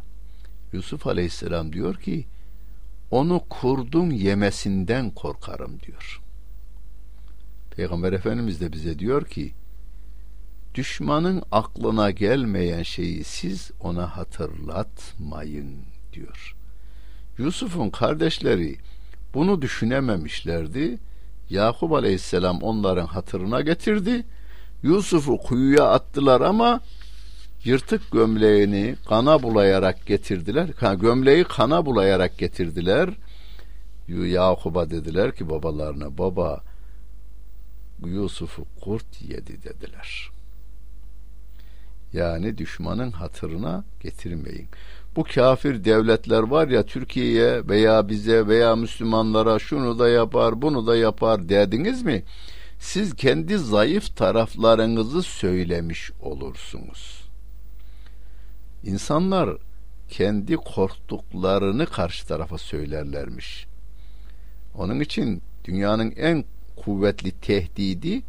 Yusuf 0.73 1.07
Aleyhisselam 1.07 1.73
diyor 1.73 1.95
ki 1.95 2.27
onu 3.11 3.43
kurdun 3.51 4.11
yemesinden 4.11 5.11
korkarım 5.11 5.81
diyor. 5.81 6.21
Peygamber 7.71 8.13
Efendimiz 8.13 8.61
de 8.61 8.73
bize 8.73 8.99
diyor 8.99 9.25
ki 9.25 9.53
düşmanın 10.75 11.43
aklına 11.53 12.11
gelmeyen 12.11 12.83
şeyi 12.83 13.25
siz 13.25 13.71
ona 13.81 14.17
hatırlatmayın 14.17 15.77
diyor. 16.13 16.57
Yusuf'un 17.39 17.91
kardeşleri 17.91 18.77
bunu 19.35 19.63
düşünememişlerdi. 19.63 20.99
Yakup 21.51 21.93
Aleyhisselam 21.93 22.63
onların 22.63 23.07
hatırına 23.07 23.61
getirdi. 23.61 24.25
Yusuf'u 24.83 25.39
kuyuya 25.39 25.85
attılar 25.85 26.41
ama 26.41 26.81
yırtık 27.65 28.11
gömleğini 28.13 28.97
kana 29.09 29.43
bulayarak 29.43 30.07
getirdiler. 30.07 30.95
Gömleği 31.01 31.45
kana 31.45 31.87
bulayarak 31.87 32.39
getirdiler. 32.39 33.11
Yakub'a 34.09 34.91
dediler 34.91 35.35
ki 35.35 35.51
babalarına 35.51 36.19
baba 36.19 36.61
Yusuf'u 38.07 38.65
kurt 38.81 39.23
yedi 39.23 39.63
dediler. 39.63 40.31
Yani 42.13 42.59
düşmanın 42.59 43.13
hatırına 43.13 43.85
getirmeyin. 44.01 44.69
Bu 45.17 45.25
kafir 45.25 45.85
devletler 45.85 46.43
var 46.43 46.69
ya 46.69 46.87
Türkiye'ye 46.87 47.69
veya 47.69 48.09
bize 48.09 48.47
veya 48.47 48.77
Müslümanlara 48.77 49.59
şunu 49.59 49.99
da 49.99 50.09
yapar 50.09 50.63
bunu 50.63 50.87
da 50.87 50.97
yapar 50.97 51.49
dediniz 51.49 52.03
mi? 52.03 52.25
Siz 52.79 53.15
kendi 53.15 53.59
zayıf 53.59 54.17
taraflarınızı 54.17 55.23
söylemiş 55.23 56.11
olursunuz. 56.23 57.29
İnsanlar 58.85 59.51
kendi 60.09 60.57
korktuklarını 60.57 61.87
karşı 61.87 62.27
tarafa 62.27 62.59
söylerlermiş. 62.59 63.67
Onun 64.75 65.01
için 65.01 65.43
dünyanın 65.65 66.11
en 66.11 66.45
kuvvetli 66.77 67.31
tehdidi 67.31 68.23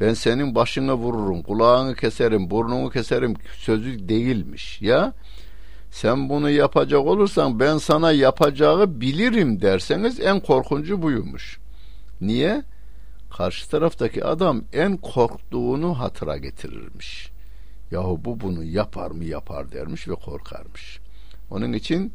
ben 0.00 0.14
senin 0.14 0.54
başını 0.54 0.94
vururum, 0.94 1.42
kulağını 1.42 1.94
keserim, 1.94 2.50
burnunu 2.50 2.90
keserim 2.90 3.34
sözü 3.58 4.08
değilmiş 4.08 4.82
ya. 4.82 5.12
Sen 5.90 6.28
bunu 6.28 6.50
yapacak 6.50 7.00
olursan 7.00 7.60
ben 7.60 7.78
sana 7.78 8.12
yapacağı 8.12 9.00
bilirim 9.00 9.60
derseniz 9.60 10.20
en 10.20 10.40
korkuncu 10.40 11.02
buymuş. 11.02 11.58
Niye? 12.20 12.62
Karşı 13.36 13.70
taraftaki 13.70 14.24
adam 14.24 14.64
en 14.72 14.96
korktuğunu 14.96 15.98
hatıra 15.98 16.36
getirirmiş. 16.36 17.30
Yahu 17.90 18.20
bu 18.24 18.40
bunu 18.40 18.64
yapar 18.64 19.10
mı 19.10 19.24
yapar 19.24 19.72
dermiş 19.72 20.08
ve 20.08 20.14
korkarmış. 20.14 20.98
Onun 21.50 21.72
için 21.72 22.12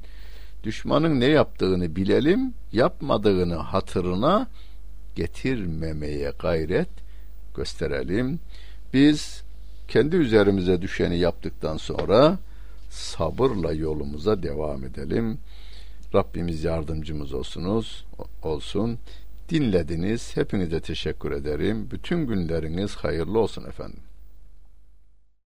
düşmanın 0.63 1.19
ne 1.19 1.25
yaptığını 1.25 1.95
bilelim, 1.95 2.53
yapmadığını 2.71 3.55
hatırına 3.55 4.47
getirmemeye 5.15 6.31
gayret 6.39 6.89
gösterelim. 7.55 8.39
Biz 8.93 9.43
kendi 9.87 10.15
üzerimize 10.15 10.81
düşeni 10.81 11.17
yaptıktan 11.17 11.77
sonra 11.77 12.37
sabırla 12.89 13.73
yolumuza 13.73 14.43
devam 14.43 14.83
edelim. 14.83 15.37
Rabbimiz 16.15 16.63
yardımcımız 16.63 17.33
olsunuz, 17.33 18.05
olsun. 18.43 18.99
Dinlediniz. 19.49 20.37
Hepinize 20.37 20.79
teşekkür 20.81 21.31
ederim. 21.31 21.91
Bütün 21.91 22.27
günleriniz 22.27 22.95
hayırlı 22.95 23.39
olsun 23.39 23.65
efendim. 23.65 24.08